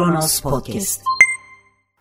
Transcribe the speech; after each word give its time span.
Kronos 0.00 0.40
Podcast. 0.40 1.02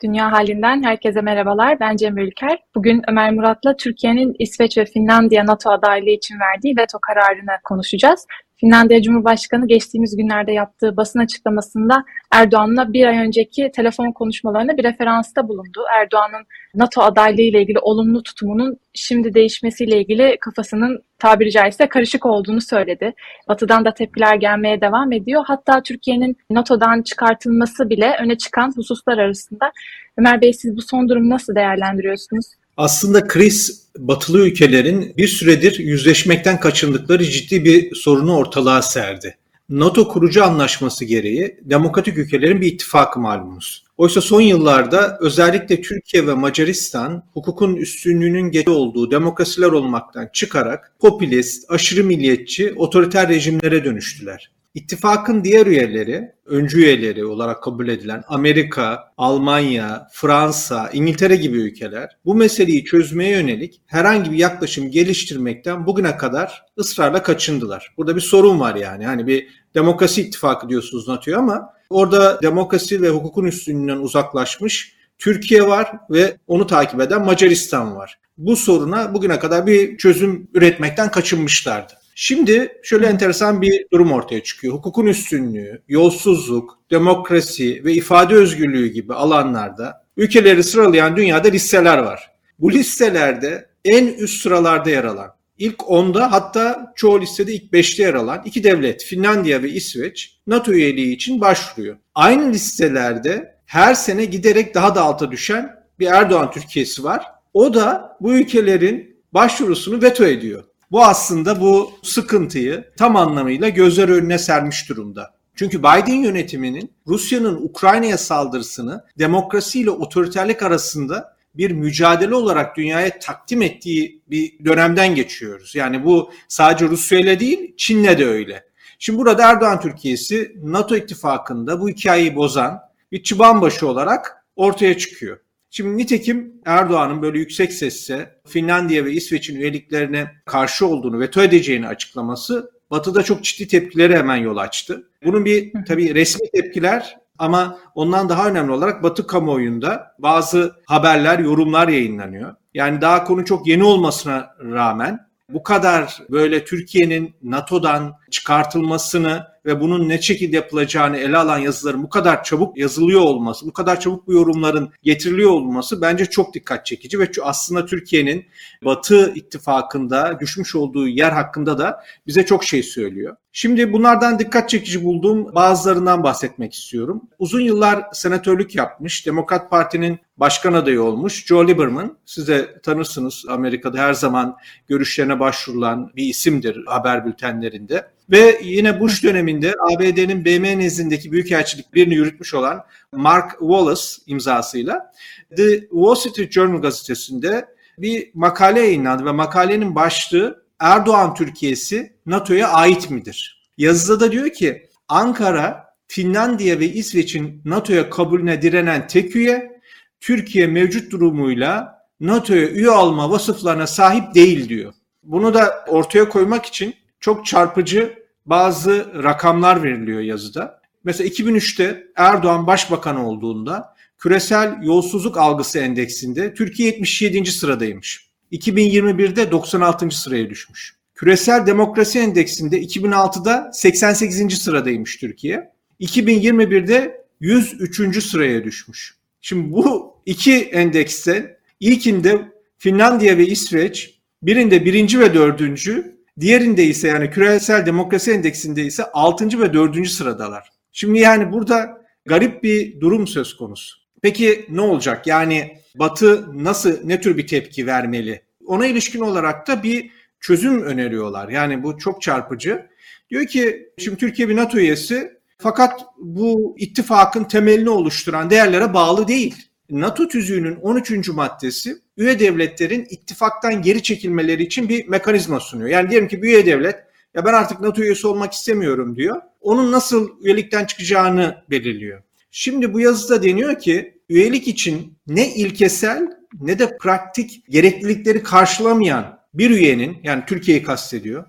Dünya 0.03 0.31
halinden 0.31 0.83
herkese 0.83 1.21
merhabalar. 1.21 1.79
Ben 1.79 1.95
Cemre 1.95 2.23
Ülker. 2.23 2.59
Bugün 2.75 3.01
Ömer 3.07 3.33
Murat'la 3.33 3.75
Türkiye'nin 3.77 4.35
İsveç 4.39 4.77
ve 4.77 4.85
Finlandiya 4.85 5.45
NATO 5.45 5.69
adaylığı 5.69 6.09
için 6.09 6.35
verdiği 6.39 6.77
veto 6.77 6.99
kararını 6.99 7.57
konuşacağız. 7.63 8.25
Finlandiya 8.59 9.01
Cumhurbaşkanı 9.01 9.67
geçtiğimiz 9.67 10.17
günlerde 10.17 10.51
yaptığı 10.51 10.97
basın 10.97 11.19
açıklamasında 11.19 12.03
Erdoğan'la 12.31 12.93
bir 12.93 13.05
ay 13.05 13.17
önceki 13.17 13.71
telefon 13.75 14.11
konuşmalarına 14.11 14.77
bir 14.77 14.83
referansta 14.83 15.47
bulundu. 15.47 15.83
Erdoğan'ın 16.01 16.45
NATO 16.75 17.01
adaylığı 17.01 17.41
ile 17.41 17.61
ilgili 17.61 17.79
olumlu 17.79 18.23
tutumunun 18.23 18.77
şimdi 18.93 19.33
değişmesiyle 19.33 20.01
ilgili 20.01 20.37
kafasının 20.41 21.03
tabiri 21.19 21.51
caizse 21.51 21.89
karışık 21.89 22.25
olduğunu 22.25 22.61
söyledi. 22.61 23.13
Batı'dan 23.47 23.85
da 23.85 23.93
tepkiler 23.93 24.35
gelmeye 24.35 24.81
devam 24.81 25.11
ediyor. 25.11 25.43
Hatta 25.47 25.83
Türkiye'nin 25.83 26.37
NATO'dan 26.49 27.01
çıkartılması 27.01 27.89
bile 27.89 28.15
öne 28.23 28.37
çıkan 28.37 28.73
hususlar 28.75 29.17
arasında. 29.17 29.71
Ömer 30.17 30.41
Bey 30.41 30.53
siz 30.53 30.77
bu 30.77 30.81
son 30.81 31.09
durumu 31.09 31.29
nasıl 31.29 31.55
değerlendiriyorsunuz? 31.55 32.45
Aslında 32.77 33.27
kriz 33.27 33.88
batılı 34.07 34.47
ülkelerin 34.47 35.13
bir 35.17 35.27
süredir 35.27 35.79
yüzleşmekten 35.79 36.59
kaçındıkları 36.59 37.23
ciddi 37.25 37.65
bir 37.65 37.95
sorunu 37.95 38.35
ortalığa 38.35 38.81
serdi. 38.81 39.37
NATO 39.69 40.07
kurucu 40.07 40.43
anlaşması 40.43 41.05
gereği 41.05 41.57
demokratik 41.61 42.17
ülkelerin 42.17 42.61
bir 42.61 42.67
ittifakı 42.67 43.19
malumunuz. 43.19 43.83
Oysa 43.97 44.21
son 44.21 44.41
yıllarda 44.41 45.17
özellikle 45.21 45.81
Türkiye 45.81 46.27
ve 46.27 46.33
Macaristan 46.33 47.23
hukukun 47.33 47.75
üstünlüğünün 47.75 48.51
geç 48.51 48.67
olduğu 48.67 49.11
demokrasiler 49.11 49.67
olmaktan 49.67 50.29
çıkarak 50.33 50.95
popülist, 50.99 51.71
aşırı 51.71 52.03
milliyetçi, 52.03 52.73
otoriter 52.73 53.29
rejimlere 53.29 53.85
dönüştüler. 53.85 54.51
İttifakın 54.73 55.43
diğer 55.43 55.65
üyeleri, 55.65 56.31
öncü 56.45 56.77
üyeleri 56.77 57.25
olarak 57.25 57.63
kabul 57.63 57.87
edilen 57.87 58.23
Amerika, 58.27 59.13
Almanya, 59.17 60.07
Fransa, 60.11 60.89
İngiltere 60.93 61.35
gibi 61.35 61.57
ülkeler 61.57 62.17
bu 62.25 62.35
meseleyi 62.35 62.85
çözmeye 62.85 63.31
yönelik 63.31 63.81
herhangi 63.85 64.31
bir 64.31 64.37
yaklaşım 64.37 64.91
geliştirmekten 64.91 65.87
bugüne 65.87 66.17
kadar 66.17 66.65
ısrarla 66.79 67.23
kaçındılar. 67.23 67.93
Burada 67.97 68.15
bir 68.15 68.21
sorun 68.21 68.59
var 68.59 68.75
yani. 68.75 69.05
Hani 69.05 69.27
bir 69.27 69.47
demokrasi 69.75 70.21
ittifakı 70.21 70.69
diyorsunuz 70.69 71.07
NATO'ya 71.07 71.37
ama 71.37 71.73
orada 71.89 72.41
demokrasi 72.41 73.01
ve 73.01 73.09
hukukun 73.09 73.45
üstünlüğünden 73.45 73.97
uzaklaşmış 73.97 74.95
Türkiye 75.19 75.67
var 75.67 75.91
ve 76.09 76.37
onu 76.47 76.67
takip 76.67 77.01
eden 77.01 77.25
Macaristan 77.25 77.95
var. 77.95 78.19
Bu 78.37 78.55
soruna 78.55 79.13
bugüne 79.13 79.39
kadar 79.39 79.67
bir 79.67 79.97
çözüm 79.97 80.47
üretmekten 80.53 81.11
kaçınmışlardı. 81.11 81.98
Şimdi 82.21 82.79
şöyle 82.83 83.07
enteresan 83.07 83.61
bir 83.61 83.85
durum 83.91 84.11
ortaya 84.11 84.43
çıkıyor. 84.43 84.73
Hukukun 84.73 85.05
üstünlüğü, 85.05 85.81
yolsuzluk, 85.87 86.79
demokrasi 86.91 87.85
ve 87.85 87.93
ifade 87.93 88.35
özgürlüğü 88.35 88.87
gibi 88.87 89.13
alanlarda 89.13 90.05
ülkeleri 90.17 90.63
sıralayan 90.63 91.15
dünyada 91.15 91.47
listeler 91.47 91.97
var. 91.97 92.31
Bu 92.59 92.71
listelerde 92.71 93.69
en 93.85 94.07
üst 94.07 94.41
sıralarda 94.41 94.89
yer 94.89 95.03
alan, 95.03 95.35
ilk 95.57 95.77
10'da 95.79 96.31
hatta 96.31 96.93
çoğu 96.95 97.21
listede 97.21 97.53
ilk 97.53 97.73
5'te 97.73 98.03
yer 98.03 98.13
alan 98.13 98.41
iki 98.45 98.63
devlet 98.63 99.03
Finlandiya 99.03 99.63
ve 99.63 99.69
İsveç 99.69 100.39
NATO 100.47 100.71
üyeliği 100.71 101.15
için 101.15 101.41
başvuruyor. 101.41 101.97
Aynı 102.15 102.53
listelerde 102.53 103.55
her 103.65 103.93
sene 103.93 104.25
giderek 104.25 104.75
daha 104.75 104.95
da 104.95 105.01
alta 105.01 105.31
düşen 105.31 105.75
bir 105.99 106.07
Erdoğan 106.07 106.51
Türkiye'si 106.51 107.03
var. 107.03 107.25
O 107.53 107.73
da 107.73 108.17
bu 108.21 108.33
ülkelerin 108.33 109.23
başvurusunu 109.33 110.01
veto 110.01 110.25
ediyor. 110.25 110.63
Bu 110.91 111.03
aslında 111.05 111.61
bu 111.61 111.91
sıkıntıyı 112.03 112.91
tam 112.97 113.15
anlamıyla 113.15 113.69
gözler 113.69 114.09
önüne 114.09 114.37
sermiş 114.37 114.89
durumda. 114.89 115.33
Çünkü 115.55 115.79
Biden 115.79 116.23
yönetiminin 116.23 116.91
Rusya'nın 117.07 117.55
Ukrayna'ya 117.55 118.17
saldırısını 118.17 119.05
demokrasiyle 119.17 119.89
otoriterlik 119.89 120.63
arasında 120.63 121.35
bir 121.55 121.71
mücadele 121.71 122.35
olarak 122.35 122.77
dünyaya 122.77 123.19
takdim 123.19 123.61
ettiği 123.61 124.21
bir 124.29 124.65
dönemden 124.65 125.15
geçiyoruz. 125.15 125.75
Yani 125.75 126.05
bu 126.05 126.31
sadece 126.47 126.85
Rusya 126.85 127.19
ile 127.19 127.39
değil, 127.39 127.73
Çin'le 127.77 128.17
de 128.17 128.25
öyle. 128.25 128.63
Şimdi 128.99 129.19
burada 129.19 129.49
Erdoğan 129.49 129.81
Türkiye'si 129.81 130.55
NATO 130.63 130.95
ittifakında 130.95 131.81
bu 131.81 131.89
hikayeyi 131.89 132.35
bozan 132.35 132.79
bir 133.11 133.23
çıban 133.23 133.61
başı 133.61 133.87
olarak 133.87 134.45
ortaya 134.55 134.97
çıkıyor. 134.97 135.39
Şimdi 135.71 135.97
nitekim 135.97 136.53
Erdoğan'ın 136.65 137.21
böyle 137.21 137.39
yüksek 137.39 137.73
sesle 137.73 138.35
Finlandiya 138.47 139.05
ve 139.05 139.11
İsveç'in 139.11 139.55
üyeliklerine 139.55 140.31
karşı 140.45 140.87
olduğunu, 140.87 141.19
veto 141.19 141.41
edeceğini 141.41 141.87
açıklaması 141.87 142.71
Batı'da 142.91 143.23
çok 143.23 143.43
ciddi 143.43 143.67
tepkilere 143.67 144.17
hemen 144.17 144.35
yol 144.35 144.57
açtı. 144.57 145.09
Bunun 145.25 145.45
bir 145.45 145.73
tabii 145.87 146.15
resmi 146.15 146.51
tepkiler 146.51 147.17
ama 147.37 147.79
ondan 147.95 148.29
daha 148.29 148.49
önemli 148.49 148.71
olarak 148.71 149.03
Batı 149.03 149.27
kamuoyunda 149.27 150.15
bazı 150.19 150.75
haberler, 150.85 151.39
yorumlar 151.39 151.87
yayınlanıyor. 151.87 152.55
Yani 152.73 153.01
daha 153.01 153.23
konu 153.23 153.45
çok 153.45 153.67
yeni 153.67 153.83
olmasına 153.83 154.55
rağmen 154.59 155.29
bu 155.49 155.63
kadar 155.63 156.17
böyle 156.29 156.65
Türkiye'nin 156.65 157.35
NATO'dan 157.43 158.13
çıkartılmasını 158.31 159.47
ve 159.69 159.81
bunun 159.81 160.09
ne 160.09 160.21
şekilde 160.21 160.55
yapılacağını 160.55 161.17
ele 161.17 161.37
alan 161.37 161.57
yazıların 161.57 162.03
bu 162.03 162.09
kadar 162.09 162.43
çabuk 162.43 162.77
yazılıyor 162.77 163.21
olması, 163.21 163.67
bu 163.67 163.73
kadar 163.73 163.99
çabuk 163.99 164.27
bu 164.27 164.33
yorumların 164.33 164.89
getiriliyor 165.03 165.51
olması 165.51 166.01
bence 166.01 166.25
çok 166.25 166.53
dikkat 166.53 166.85
çekici 166.85 167.19
ve 167.19 167.29
aslında 167.43 167.85
Türkiye'nin 167.85 168.45
Batı 168.85 169.33
ittifakında 169.35 170.37
düşmüş 170.39 170.75
olduğu 170.75 171.07
yer 171.07 171.31
hakkında 171.31 171.77
da 171.77 172.03
bize 172.27 172.45
çok 172.45 172.63
şey 172.63 172.83
söylüyor. 172.83 173.35
Şimdi 173.51 173.93
bunlardan 173.93 174.39
dikkat 174.39 174.69
çekici 174.69 175.03
bulduğum 175.03 175.55
bazılarından 175.55 176.23
bahsetmek 176.23 176.73
istiyorum. 176.73 177.21
Uzun 177.39 177.59
yıllar 177.59 178.03
senatörlük 178.13 178.75
yapmış, 178.75 179.25
Demokrat 179.25 179.69
Parti'nin 179.69 180.19
başkan 180.37 180.73
adayı 180.73 181.03
olmuş 181.03 181.45
Joe 181.45 181.67
Lieberman. 181.67 182.17
Size 182.25 182.79
tanırsınız 182.83 183.45
Amerika'da 183.49 183.97
her 183.97 184.13
zaman 184.13 184.57
görüşlerine 184.87 185.39
başvurulan 185.39 186.11
bir 186.15 186.23
isimdir 186.23 186.85
haber 186.85 187.25
bültenlerinde. 187.25 188.07
Ve 188.31 188.61
yine 188.63 188.99
Bush 188.99 189.23
döneminde 189.23 189.73
ABD'nin 189.79 190.45
BM 190.45 190.79
nezdindeki 190.79 191.31
büyükelçilik 191.31 191.93
birini 191.93 192.15
yürütmüş 192.15 192.53
olan 192.53 192.83
Mark 193.11 193.51
Wallace 193.59 194.01
imzasıyla 194.27 195.11
The 195.57 195.79
Wall 195.79 196.15
Street 196.15 196.51
Journal 196.51 196.81
gazetesinde 196.81 197.65
bir 197.97 198.31
makale 198.33 198.79
yayınlandı 198.79 199.25
ve 199.25 199.31
makalenin 199.31 199.95
başlığı 199.95 200.63
Erdoğan 200.79 201.35
Türkiye'si 201.35 202.13
NATO'ya 202.25 202.67
ait 202.67 203.09
midir? 203.09 203.69
Yazıda 203.77 204.19
da 204.19 204.31
diyor 204.31 204.49
ki 204.49 204.89
Ankara, 205.07 205.93
Finlandiya 206.07 206.79
ve 206.79 206.85
İsveç'in 206.85 207.61
NATO'ya 207.65 208.09
kabulüne 208.09 208.61
direnen 208.61 209.07
tek 209.07 209.35
üye, 209.35 209.81
Türkiye 210.19 210.67
mevcut 210.67 211.11
durumuyla 211.11 211.99
NATO'ya 212.19 212.67
üye 212.67 212.89
alma 212.89 213.29
vasıflarına 213.29 213.87
sahip 213.87 214.35
değil 214.35 214.69
diyor. 214.69 214.93
Bunu 215.23 215.53
da 215.53 215.85
ortaya 215.87 216.29
koymak 216.29 216.65
için 216.65 216.95
çok 217.19 217.45
çarpıcı 217.45 218.18
bazı 218.49 219.23
rakamlar 219.23 219.83
veriliyor 219.83 220.19
yazıda. 220.19 220.81
Mesela 221.03 221.29
2003'te 221.29 222.07
Erdoğan 222.15 222.67
başbakan 222.67 223.15
olduğunda 223.15 223.95
küresel 224.17 224.83
yolsuzluk 224.83 225.37
algısı 225.37 225.79
endeksinde 225.79 226.53
Türkiye 226.53 226.89
77. 226.89 227.51
sıradaymış. 227.51 228.29
2021'de 228.51 229.51
96. 229.51 230.11
sıraya 230.11 230.49
düşmüş. 230.49 230.95
Küresel 231.15 231.65
demokrasi 231.65 232.19
endeksinde 232.19 232.81
2006'da 232.81 233.71
88. 233.73 234.57
sıradaymış 234.57 235.17
Türkiye. 235.17 235.71
2021'de 236.01 237.25
103. 237.39 238.23
sıraya 238.23 238.63
düşmüş. 238.63 239.15
Şimdi 239.41 239.71
bu 239.71 240.15
iki 240.25 240.53
endekste 240.55 241.57
ilkinde 241.79 242.51
Finlandiya 242.77 243.37
ve 243.37 243.47
İsveç 243.47 244.19
birinde 244.43 244.85
birinci 244.85 245.19
ve 245.19 245.33
dördüncü, 245.33 246.18
Diğerinde 246.39 246.83
ise 246.83 247.07
yani 247.07 247.31
küresel 247.31 247.85
demokrasi 247.85 248.31
endeksinde 248.31 248.83
ise 248.83 249.03
6. 249.13 249.59
ve 249.59 249.73
4. 249.73 250.07
sıradalar. 250.07 250.69
Şimdi 250.91 251.19
yani 251.19 251.51
burada 251.51 252.01
garip 252.25 252.63
bir 252.63 253.01
durum 253.01 253.27
söz 253.27 253.57
konusu. 253.57 253.97
Peki 254.21 254.65
ne 254.69 254.81
olacak? 254.81 255.27
Yani 255.27 255.77
Batı 255.95 256.63
nasıl 256.63 256.97
ne 257.03 257.21
tür 257.21 257.37
bir 257.37 257.47
tepki 257.47 257.87
vermeli? 257.87 258.41
Ona 258.65 258.87
ilişkin 258.87 259.19
olarak 259.19 259.67
da 259.67 259.83
bir 259.83 260.11
çözüm 260.39 260.83
öneriyorlar. 260.83 261.49
Yani 261.49 261.83
bu 261.83 261.97
çok 261.97 262.21
çarpıcı. 262.21 262.85
Diyor 263.29 263.45
ki 263.45 263.89
şimdi 263.97 264.17
Türkiye 264.17 264.49
bir 264.49 264.55
NATO 264.55 264.77
üyesi 264.77 265.39
fakat 265.57 266.05
bu 266.17 266.75
ittifakın 266.77 267.43
temelini 267.43 267.89
oluşturan 267.89 268.49
değerlere 268.49 268.93
bağlı 268.93 269.27
değil. 269.27 269.68
NATO 269.89 270.27
tüzüğünün 270.27 270.75
13. 270.75 271.29
maddesi 271.29 271.97
üye 272.17 272.39
devletlerin 272.39 273.07
ittifaktan 273.09 273.81
geri 273.81 274.03
çekilmeleri 274.03 274.63
için 274.63 274.89
bir 274.89 275.07
mekanizma 275.07 275.59
sunuyor. 275.59 275.89
Yani 275.89 276.09
diyelim 276.09 276.27
ki 276.27 276.41
bir 276.41 276.47
üye 276.47 276.65
devlet 276.65 276.95
ya 277.33 277.45
ben 277.45 277.53
artık 277.53 277.81
NATO 277.81 278.01
üyesi 278.01 278.27
olmak 278.27 278.53
istemiyorum 278.53 279.15
diyor. 279.15 279.41
Onun 279.61 279.91
nasıl 279.91 280.29
üyelikten 280.41 280.85
çıkacağını 280.85 281.63
belirliyor. 281.69 282.23
Şimdi 282.51 282.93
bu 282.93 282.99
yazıda 282.99 283.43
deniyor 283.43 283.79
ki 283.79 284.21
üyelik 284.29 284.67
için 284.67 285.17
ne 285.27 285.53
ilkesel 285.53 286.27
ne 286.61 286.79
de 286.79 286.97
pratik 286.97 287.63
gereklilikleri 287.69 288.43
karşılamayan 288.43 289.39
bir 289.53 289.69
üyenin 289.69 290.17
yani 290.23 290.43
Türkiye'yi 290.47 290.83
kastediyor. 290.83 291.45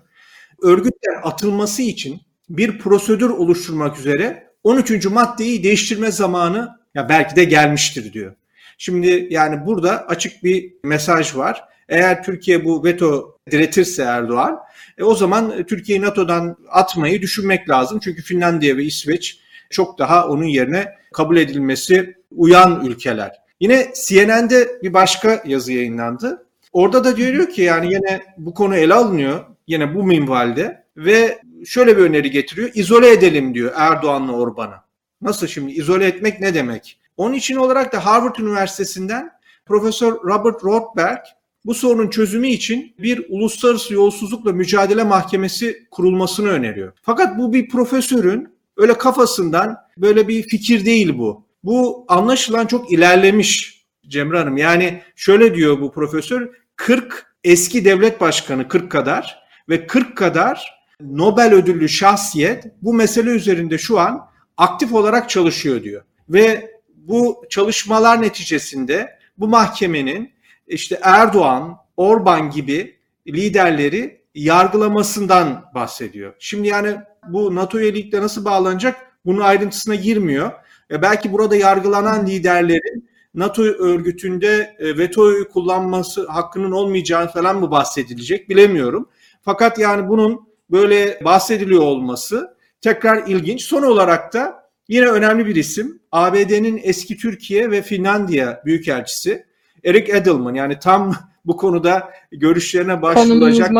Örgütten 0.61 1.19
atılması 1.23 1.81
için 1.81 2.21
bir 2.49 2.79
prosedür 2.79 3.29
oluşturmak 3.29 3.99
üzere 3.99 4.51
13. 4.63 5.05
maddeyi 5.05 5.63
değiştirme 5.63 6.11
zamanı 6.11 6.80
ya 6.95 7.09
belki 7.09 7.35
de 7.35 7.43
gelmiştir 7.43 8.13
diyor. 8.13 8.35
Şimdi 8.77 9.27
yani 9.29 9.65
burada 9.65 10.07
açık 10.07 10.43
bir 10.43 10.73
mesaj 10.83 11.35
var. 11.35 11.63
Eğer 11.89 12.23
Türkiye 12.23 12.65
bu 12.65 12.83
veto 12.83 13.37
diretirse 13.51 14.03
Erdoğan, 14.03 14.59
e, 14.97 15.03
o 15.03 15.15
zaman 15.15 15.63
Türkiye'yi 15.63 16.01
NATO'dan 16.01 16.57
atmayı 16.69 17.21
düşünmek 17.21 17.69
lazım. 17.69 17.99
Çünkü 18.03 18.21
Finlandiya 18.21 18.77
ve 18.77 18.83
İsveç 18.83 19.39
çok 19.69 19.99
daha 19.99 20.27
onun 20.27 20.43
yerine 20.43 20.95
kabul 21.13 21.37
edilmesi 21.37 22.15
uyan 22.31 22.85
ülkeler. 22.85 23.31
Yine 23.59 23.87
CNN'de 24.07 24.79
bir 24.83 24.93
başka 24.93 25.43
yazı 25.45 25.73
yayınlandı. 25.73 26.45
Orada 26.73 27.03
da 27.03 27.17
diyor 27.17 27.49
ki 27.49 27.61
yani 27.61 27.93
yine 27.93 28.21
bu 28.37 28.53
konu 28.53 28.75
ele 28.75 28.93
alınıyor. 28.93 29.45
Yine 29.67 29.95
bu 29.95 30.03
minvalde 30.03 30.83
ve 30.97 31.39
şöyle 31.65 31.97
bir 31.97 32.03
öneri 32.03 32.31
getiriyor. 32.31 32.69
İzole 32.73 33.11
edelim 33.11 33.53
diyor 33.53 33.71
Erdoğan'la 33.75 34.31
Orban'ı. 34.31 34.75
Nasıl 35.21 35.47
şimdi 35.47 35.71
izole 35.71 36.05
etmek 36.05 36.39
ne 36.39 36.53
demek? 36.53 36.99
Onun 37.17 37.33
için 37.33 37.55
olarak 37.55 37.93
da 37.93 38.05
Harvard 38.05 38.35
Üniversitesi'nden 38.35 39.31
Profesör 39.65 40.11
Robert 40.11 40.63
Rothberg 40.63 41.19
bu 41.65 41.73
sorunun 41.73 42.09
çözümü 42.09 42.47
için 42.47 42.95
bir 42.99 43.25
uluslararası 43.29 43.93
yolsuzlukla 43.93 44.51
mücadele 44.51 45.03
mahkemesi 45.03 45.87
kurulmasını 45.91 46.49
öneriyor. 46.49 46.93
Fakat 47.01 47.37
bu 47.37 47.53
bir 47.53 47.69
profesörün 47.69 48.49
öyle 48.77 48.93
kafasından 48.93 49.77
böyle 49.97 50.27
bir 50.27 50.43
fikir 50.43 50.85
değil 50.85 51.17
bu. 51.17 51.45
Bu 51.63 52.05
anlaşılan 52.07 52.65
çok 52.65 52.91
ilerlemiş 52.91 53.81
Cemre 54.07 54.37
Hanım. 54.37 54.57
Yani 54.57 55.01
şöyle 55.15 55.55
diyor 55.55 55.81
bu 55.81 55.91
profesör 55.91 56.49
40 56.75 57.35
eski 57.43 57.85
devlet 57.85 58.21
başkanı 58.21 58.67
40 58.67 58.91
kadar 58.91 59.43
ve 59.69 59.87
40 59.87 60.17
kadar 60.17 60.81
Nobel 61.01 61.53
ödüllü 61.53 61.89
şahsiyet 61.89 62.63
bu 62.81 62.93
mesele 62.93 63.29
üzerinde 63.29 63.77
şu 63.77 63.99
an 63.99 64.30
aktif 64.61 64.93
olarak 64.93 65.29
çalışıyor 65.29 65.83
diyor. 65.83 66.03
Ve 66.29 66.71
bu 66.95 67.45
çalışmalar 67.49 68.21
neticesinde 68.21 69.19
bu 69.37 69.47
mahkemenin 69.47 70.31
işte 70.67 70.99
Erdoğan, 71.01 71.77
Orban 71.97 72.49
gibi 72.49 72.97
liderleri 73.27 74.21
yargılamasından 74.35 75.65
bahsediyor. 75.75 76.33
Şimdi 76.39 76.67
yani 76.67 76.95
bu 77.27 77.55
NATO 77.55 77.79
üyelikle 77.79 78.21
nasıl 78.21 78.45
bağlanacak 78.45 78.95
bunun 79.25 79.39
ayrıntısına 79.39 79.95
girmiyor. 79.95 80.51
E 80.91 81.01
belki 81.01 81.31
burada 81.31 81.55
yargılanan 81.55 82.27
liderlerin 82.27 83.09
NATO 83.33 83.63
örgütünde 83.63 84.75
e, 84.79 84.97
vetoyu 84.97 85.49
kullanması 85.49 86.27
hakkının 86.27 86.71
olmayacağı 86.71 87.27
falan 87.27 87.59
mı 87.59 87.71
bahsedilecek 87.71 88.49
bilemiyorum. 88.49 89.09
Fakat 89.41 89.79
yani 89.79 90.09
bunun 90.09 90.47
böyle 90.71 91.19
bahsediliyor 91.25 91.81
olması 91.81 92.55
tekrar 92.81 93.27
ilginç. 93.27 93.63
Son 93.63 93.83
olarak 93.83 94.33
da 94.33 94.69
yine 94.87 95.07
önemli 95.07 95.45
bir 95.45 95.55
isim 95.55 95.99
ABD'nin 96.11 96.81
eski 96.83 97.17
Türkiye 97.17 97.71
ve 97.71 97.81
Finlandiya 97.81 98.61
Büyükelçisi 98.65 99.45
Eric 99.83 100.11
Edelman 100.11 100.53
yani 100.53 100.79
tam 100.79 101.15
bu 101.45 101.57
konuda 101.57 102.09
görüşlerine 102.31 103.01
başvuracak 103.01 103.71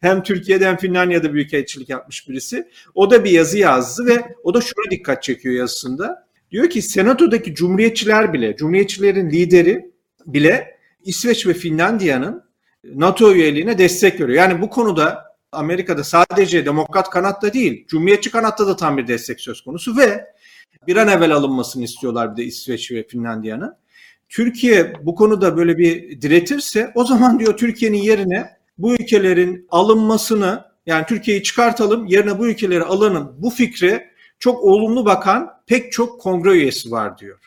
hem 0.00 0.22
Türkiye'de 0.22 0.66
hem 0.66 0.76
Finlandiya'da 0.76 1.32
büyükelçilik 1.32 1.88
yapmış 1.88 2.28
birisi. 2.28 2.68
O 2.94 3.10
da 3.10 3.24
bir 3.24 3.30
yazı 3.30 3.58
yazdı 3.58 4.06
ve 4.06 4.34
o 4.42 4.54
da 4.54 4.60
şuna 4.60 4.90
dikkat 4.90 5.22
çekiyor 5.22 5.54
yazısında. 5.54 6.26
Diyor 6.50 6.70
ki 6.70 6.82
senatodaki 6.82 7.54
cumhuriyetçiler 7.54 8.32
bile, 8.32 8.56
cumhuriyetçilerin 8.56 9.30
lideri 9.30 9.90
bile 10.26 10.78
İsveç 11.04 11.46
ve 11.46 11.54
Finlandiya'nın 11.54 12.42
NATO 12.84 13.32
üyeliğine 13.32 13.78
destek 13.78 14.20
veriyor. 14.20 14.38
Yani 14.38 14.62
bu 14.62 14.70
konuda 14.70 15.24
Amerika'da 15.54 16.04
sadece 16.04 16.66
demokrat 16.66 17.10
kanatta 17.10 17.52
değil, 17.52 17.86
cumhuriyetçi 17.86 18.30
kanatta 18.30 18.66
da 18.66 18.76
tam 18.76 18.96
bir 18.96 19.06
destek 19.08 19.40
söz 19.40 19.60
konusu 19.60 19.96
ve 19.96 20.26
bir 20.86 20.96
an 20.96 21.08
evvel 21.08 21.32
alınmasını 21.32 21.84
istiyorlar 21.84 22.32
bir 22.32 22.36
de 22.36 22.44
İsveç 22.44 22.92
ve 22.92 23.06
Finlandiya'nın. 23.06 23.76
Türkiye 24.28 24.92
bu 25.02 25.14
konuda 25.14 25.56
böyle 25.56 25.78
bir 25.78 26.20
diretirse 26.20 26.92
o 26.94 27.04
zaman 27.04 27.38
diyor 27.38 27.56
Türkiye'nin 27.56 28.02
yerine 28.02 28.50
bu 28.78 28.94
ülkelerin 28.94 29.66
alınmasını 29.70 30.64
yani 30.86 31.06
Türkiye'yi 31.06 31.42
çıkartalım 31.42 32.06
yerine 32.06 32.38
bu 32.38 32.46
ülkeleri 32.46 32.84
alalım 32.84 33.36
bu 33.38 33.50
fikre 33.50 34.10
çok 34.38 34.64
olumlu 34.64 35.06
bakan 35.06 35.50
pek 35.66 35.92
çok 35.92 36.20
kongre 36.20 36.50
üyesi 36.50 36.90
var 36.90 37.18
diyor. 37.18 37.38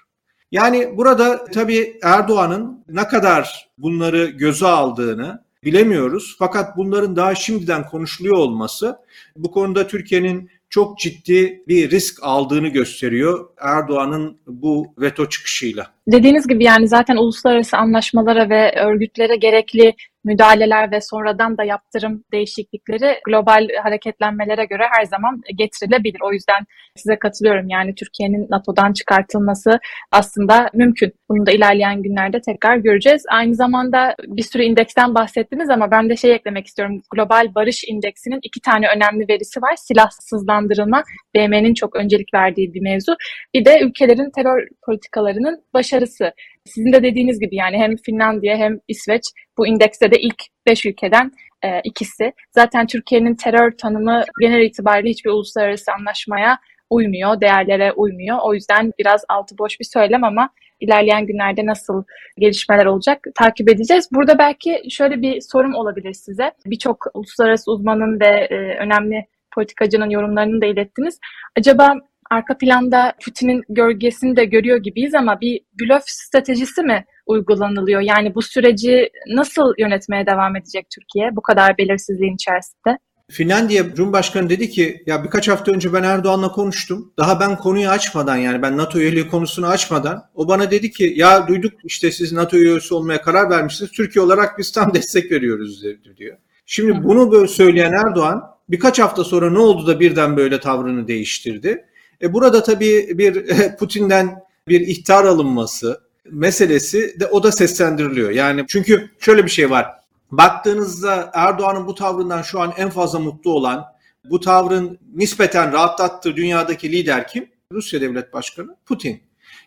Yani 0.51 0.97
burada 0.97 1.45
tabii 1.45 1.99
Erdoğan'ın 2.03 2.85
ne 2.87 3.07
kadar 3.07 3.69
bunları 3.77 4.25
göze 4.25 4.67
aldığını 4.67 5.43
bilemiyoruz. 5.63 6.35
Fakat 6.39 6.77
bunların 6.77 7.15
daha 7.15 7.35
şimdiden 7.35 7.85
konuşuluyor 7.85 8.37
olması 8.37 8.97
bu 9.35 9.51
konuda 9.51 9.87
Türkiye'nin 9.87 10.49
çok 10.69 10.99
ciddi 10.99 11.63
bir 11.67 11.91
risk 11.91 12.19
aldığını 12.21 12.67
gösteriyor 12.67 13.49
Erdoğan'ın 13.57 14.37
bu 14.47 14.93
veto 14.97 15.29
çıkışıyla. 15.29 15.87
Dediğiniz 16.07 16.47
gibi 16.47 16.63
yani 16.63 16.87
zaten 16.87 17.15
uluslararası 17.15 17.77
anlaşmalara 17.77 18.49
ve 18.49 18.81
örgütlere 18.85 19.35
gerekli 19.35 19.95
müdahaleler 20.27 20.91
ve 20.91 21.01
sonradan 21.01 21.57
da 21.57 21.63
yaptırım 21.63 22.23
değişiklikleri 22.33 23.19
global 23.25 23.67
hareketlenmelere 23.83 24.65
göre 24.65 24.83
her 24.91 25.05
zaman 25.05 25.41
getirilebilir. 25.55 26.21
O 26.21 26.33
yüzden 26.33 26.65
size 26.95 27.19
katılıyorum. 27.19 27.69
Yani 27.69 27.95
Türkiye'nin 27.95 28.47
NATO'dan 28.49 28.93
çıkartılması 28.93 29.79
aslında 30.11 30.69
mümkün. 30.73 31.13
Bunu 31.29 31.45
da 31.45 31.51
ilerleyen 31.51 32.03
günlerde 32.03 32.41
tekrar 32.41 32.77
göreceğiz. 32.77 33.23
Aynı 33.29 33.55
zamanda 33.55 34.15
bir 34.27 34.43
sürü 34.43 34.63
indeksten 34.63 35.15
bahsettiniz 35.15 35.69
ama 35.69 35.91
ben 35.91 36.09
de 36.09 36.15
şey 36.15 36.31
eklemek 36.31 36.67
istiyorum. 36.67 37.01
Global 37.15 37.55
Barış 37.55 37.83
İndeksinin 37.87 38.39
iki 38.43 38.61
tane 38.61 38.87
önemli 38.95 39.25
verisi 39.29 39.61
var. 39.61 39.75
Silahsızlandırılma, 39.75 41.03
BM'nin 41.35 41.73
çok 41.73 41.95
öncelik 41.95 42.33
verdiği 42.33 42.73
bir 42.73 42.81
mevzu. 42.81 43.15
Bir 43.53 43.65
de 43.65 43.79
ülkelerin 43.81 44.31
terör 44.35 44.67
politikalarının 44.85 45.63
başarısı. 45.73 46.31
Sizin 46.67 46.93
de 46.93 47.03
dediğiniz 47.03 47.39
gibi 47.39 47.55
yani 47.55 47.77
hem 47.77 47.95
Finlandiya 47.95 48.57
hem 48.57 48.79
İsveç 48.87 49.23
bu 49.57 49.67
indekste 49.67 50.11
de 50.11 50.15
ilk 50.21 50.43
5 50.67 50.85
ülkeden 50.85 51.31
e, 51.63 51.81
ikisi. 51.83 52.33
Zaten 52.51 52.87
Türkiye'nin 52.87 53.35
terör 53.35 53.71
tanımı 53.71 54.23
genel 54.41 54.61
itibariyle 54.61 55.09
hiçbir 55.09 55.29
uluslararası 55.29 55.91
anlaşmaya 55.91 56.59
uymuyor, 56.89 57.41
değerlere 57.41 57.91
uymuyor. 57.91 58.37
O 58.43 58.53
yüzden 58.53 58.91
biraz 58.99 59.21
altı 59.29 59.57
boş 59.57 59.79
bir 59.79 59.85
söylem 59.93 60.23
ama 60.23 60.49
ilerleyen 60.79 61.25
günlerde 61.25 61.65
nasıl 61.65 62.03
gelişmeler 62.39 62.85
olacak 62.85 63.25
takip 63.35 63.69
edeceğiz. 63.69 64.09
Burada 64.11 64.37
belki 64.37 64.81
şöyle 64.89 65.21
bir 65.21 65.41
sorum 65.41 65.75
olabilir 65.75 66.13
size. 66.13 66.51
Birçok 66.65 67.05
uluslararası 67.13 67.71
uzmanın 67.71 68.19
ve 68.19 68.47
e, 68.49 68.55
önemli 68.55 69.25
politikacının 69.55 70.09
yorumlarını 70.09 70.61
da 70.61 70.65
ilettiniz. 70.65 71.19
Acaba 71.57 71.93
arka 72.29 72.57
planda 72.57 73.13
Putin'in 73.25 73.63
gölgesini 73.69 74.35
de 74.35 74.45
görüyor 74.45 74.77
gibiyiz 74.77 75.13
ama 75.13 75.41
bir 75.41 75.61
blöf 75.81 76.03
stratejisi 76.05 76.81
mi 76.81 77.05
uygulanılıyor? 77.25 78.01
Yani 78.01 78.35
bu 78.35 78.41
süreci 78.41 79.09
nasıl 79.27 79.73
yönetmeye 79.77 80.25
devam 80.25 80.55
edecek 80.55 80.87
Türkiye 80.95 81.35
bu 81.35 81.41
kadar 81.41 81.77
belirsizliğin 81.77 82.35
içerisinde? 82.35 82.97
Finlandiya 83.31 83.95
Cumhurbaşkanı 83.95 84.49
dedi 84.49 84.69
ki 84.69 85.03
ya 85.05 85.23
birkaç 85.23 85.47
hafta 85.47 85.71
önce 85.71 85.93
ben 85.93 86.03
Erdoğan'la 86.03 86.51
konuştum. 86.51 87.13
Daha 87.17 87.39
ben 87.39 87.57
konuyu 87.57 87.89
açmadan 87.89 88.37
yani 88.37 88.61
ben 88.61 88.77
NATO 88.77 88.99
üyeliği 88.99 89.27
konusunu 89.27 89.67
açmadan 89.67 90.23
o 90.35 90.47
bana 90.47 90.71
dedi 90.71 90.91
ki 90.91 91.13
ya 91.15 91.47
duyduk 91.47 91.73
işte 91.83 92.11
siz 92.11 92.33
NATO 92.33 92.57
üyesi 92.57 92.93
olmaya 92.93 93.21
karar 93.21 93.49
vermişsiniz. 93.49 93.91
Türkiye 93.91 94.25
olarak 94.25 94.57
biz 94.57 94.71
tam 94.71 94.93
destek 94.93 95.31
veriyoruz 95.31 95.83
diyor. 96.17 96.37
Şimdi 96.65 97.03
bunu 97.03 97.31
böyle 97.31 97.47
söyleyen 97.47 97.93
Erdoğan 97.93 98.43
birkaç 98.69 98.99
hafta 98.99 99.23
sonra 99.23 99.51
ne 99.51 99.59
oldu 99.59 99.87
da 99.87 99.99
birden 99.99 100.37
böyle 100.37 100.59
tavrını 100.59 101.07
değiştirdi? 101.07 101.85
E 102.21 102.33
burada 102.33 102.63
tabii 102.63 103.17
bir 103.17 103.47
Putin'den 103.77 104.43
bir 104.67 104.81
ihtar 104.81 105.25
alınması 105.25 106.01
meselesi 106.31 107.19
de 107.19 107.27
o 107.27 107.43
da 107.43 107.51
seslendiriliyor. 107.51 108.29
Yani 108.29 108.65
çünkü 108.67 109.09
şöyle 109.19 109.45
bir 109.45 109.49
şey 109.49 109.69
var. 109.69 109.87
Baktığınızda 110.31 111.31
Erdoğan'ın 111.33 111.87
bu 111.87 111.95
tavrından 111.95 112.41
şu 112.41 112.59
an 112.59 112.73
en 112.77 112.89
fazla 112.89 113.19
mutlu 113.19 113.51
olan, 113.51 113.85
bu 114.29 114.39
tavrın 114.39 114.99
nispeten 115.15 115.73
rahatlattığı 115.73 116.35
dünyadaki 116.35 116.91
lider 116.91 117.27
kim? 117.27 117.49
Rusya 117.71 118.01
Devlet 118.01 118.33
Başkanı 118.33 118.75
Putin. 118.85 119.21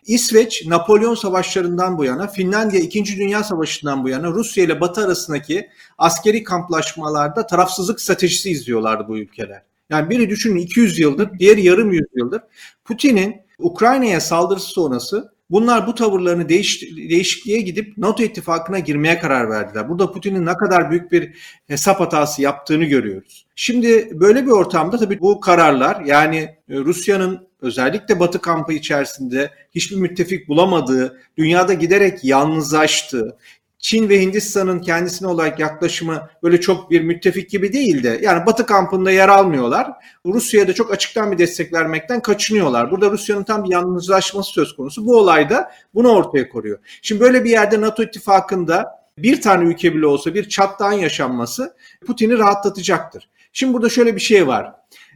İsveç 0.05 0.65
Napolyon 0.65 1.15
savaşlarından 1.15 1.97
bu 1.97 2.05
yana, 2.05 2.27
Finlandiya 2.27 2.81
2. 2.81 3.17
Dünya 3.17 3.43
Savaşı'ndan 3.43 4.03
bu 4.03 4.09
yana 4.09 4.27
Rusya 4.27 4.63
ile 4.63 4.81
Batı 4.81 5.05
arasındaki 5.05 5.69
askeri 5.97 6.43
kamplaşmalarda 6.43 7.47
tarafsızlık 7.47 8.01
stratejisi 8.01 8.51
izliyorlardı 8.51 9.07
bu 9.07 9.17
ülkeler. 9.17 9.61
Yani 9.91 10.09
biri 10.09 10.29
düşünün 10.29 10.55
200 10.55 10.99
yıldır, 10.99 11.39
diğeri 11.39 11.65
yarım 11.65 11.91
yüzyıldır. 11.91 12.41
Putin'in 12.85 13.35
Ukrayna'ya 13.59 14.21
saldırısı 14.21 14.67
sonrası 14.67 15.31
bunlar 15.49 15.87
bu 15.87 15.95
tavırlarını 15.95 16.49
değiş, 16.49 16.81
değişikliğe 16.81 17.61
gidip 17.61 17.97
NATO 17.97 18.23
ittifakına 18.23 18.79
girmeye 18.79 19.19
karar 19.19 19.49
verdiler. 19.49 19.89
Burada 19.89 20.11
Putin'in 20.11 20.45
ne 20.45 20.53
kadar 20.53 20.91
büyük 20.91 21.11
bir 21.11 21.35
hesap 21.67 21.99
hatası 21.99 22.41
yaptığını 22.41 22.85
görüyoruz. 22.85 23.45
Şimdi 23.55 24.09
böyle 24.13 24.45
bir 24.45 24.51
ortamda 24.51 24.97
tabii 24.97 25.19
bu 25.19 25.39
kararlar 25.39 26.01
yani 26.05 26.37
e, 26.69 26.77
Rusya'nın 26.77 27.47
özellikle 27.61 28.19
Batı 28.19 28.41
kampı 28.41 28.73
içerisinde 28.73 29.51
hiçbir 29.75 29.95
müttefik 29.95 30.47
bulamadığı, 30.47 31.19
dünyada 31.37 31.73
giderek 31.73 32.23
yalnızlaştığı, 32.23 33.37
Çin 33.81 34.09
ve 34.09 34.21
Hindistan'ın 34.21 34.79
kendisine 34.79 35.27
olarak 35.27 35.59
yaklaşımı 35.59 36.29
böyle 36.43 36.61
çok 36.61 36.91
bir 36.91 37.01
müttefik 37.01 37.49
gibi 37.49 37.73
değil 37.73 38.03
de 38.03 38.19
yani 38.21 38.45
Batı 38.45 38.65
kampında 38.65 39.11
yer 39.11 39.29
almıyorlar. 39.29 39.91
Rusya'ya 40.25 40.67
da 40.67 40.73
çok 40.73 40.93
açıktan 40.93 41.31
bir 41.31 41.37
destek 41.37 41.73
vermekten 41.73 42.21
kaçınıyorlar. 42.21 42.91
Burada 42.91 43.11
Rusya'nın 43.11 43.43
tam 43.43 43.63
bir 43.63 43.69
yalnızlaşması 43.69 44.51
söz 44.51 44.75
konusu. 44.75 45.05
Bu 45.05 45.17
olayda 45.17 45.71
bunu 45.93 46.09
ortaya 46.09 46.49
koruyor. 46.49 46.79
Şimdi 47.01 47.21
böyle 47.21 47.43
bir 47.43 47.49
yerde 47.49 47.81
NATO 47.81 48.03
ittifakında 48.03 49.01
bir 49.17 49.41
tane 49.41 49.69
ülke 49.69 49.95
bile 49.95 50.05
olsa 50.05 50.33
bir 50.33 50.49
çatlağın 50.49 50.91
yaşanması 50.91 51.75
Putin'i 52.07 52.37
rahatlatacaktır. 52.37 53.29
Şimdi 53.53 53.73
burada 53.73 53.89
şöyle 53.89 54.15
bir 54.15 54.21
şey 54.21 54.47
var. 54.47 54.73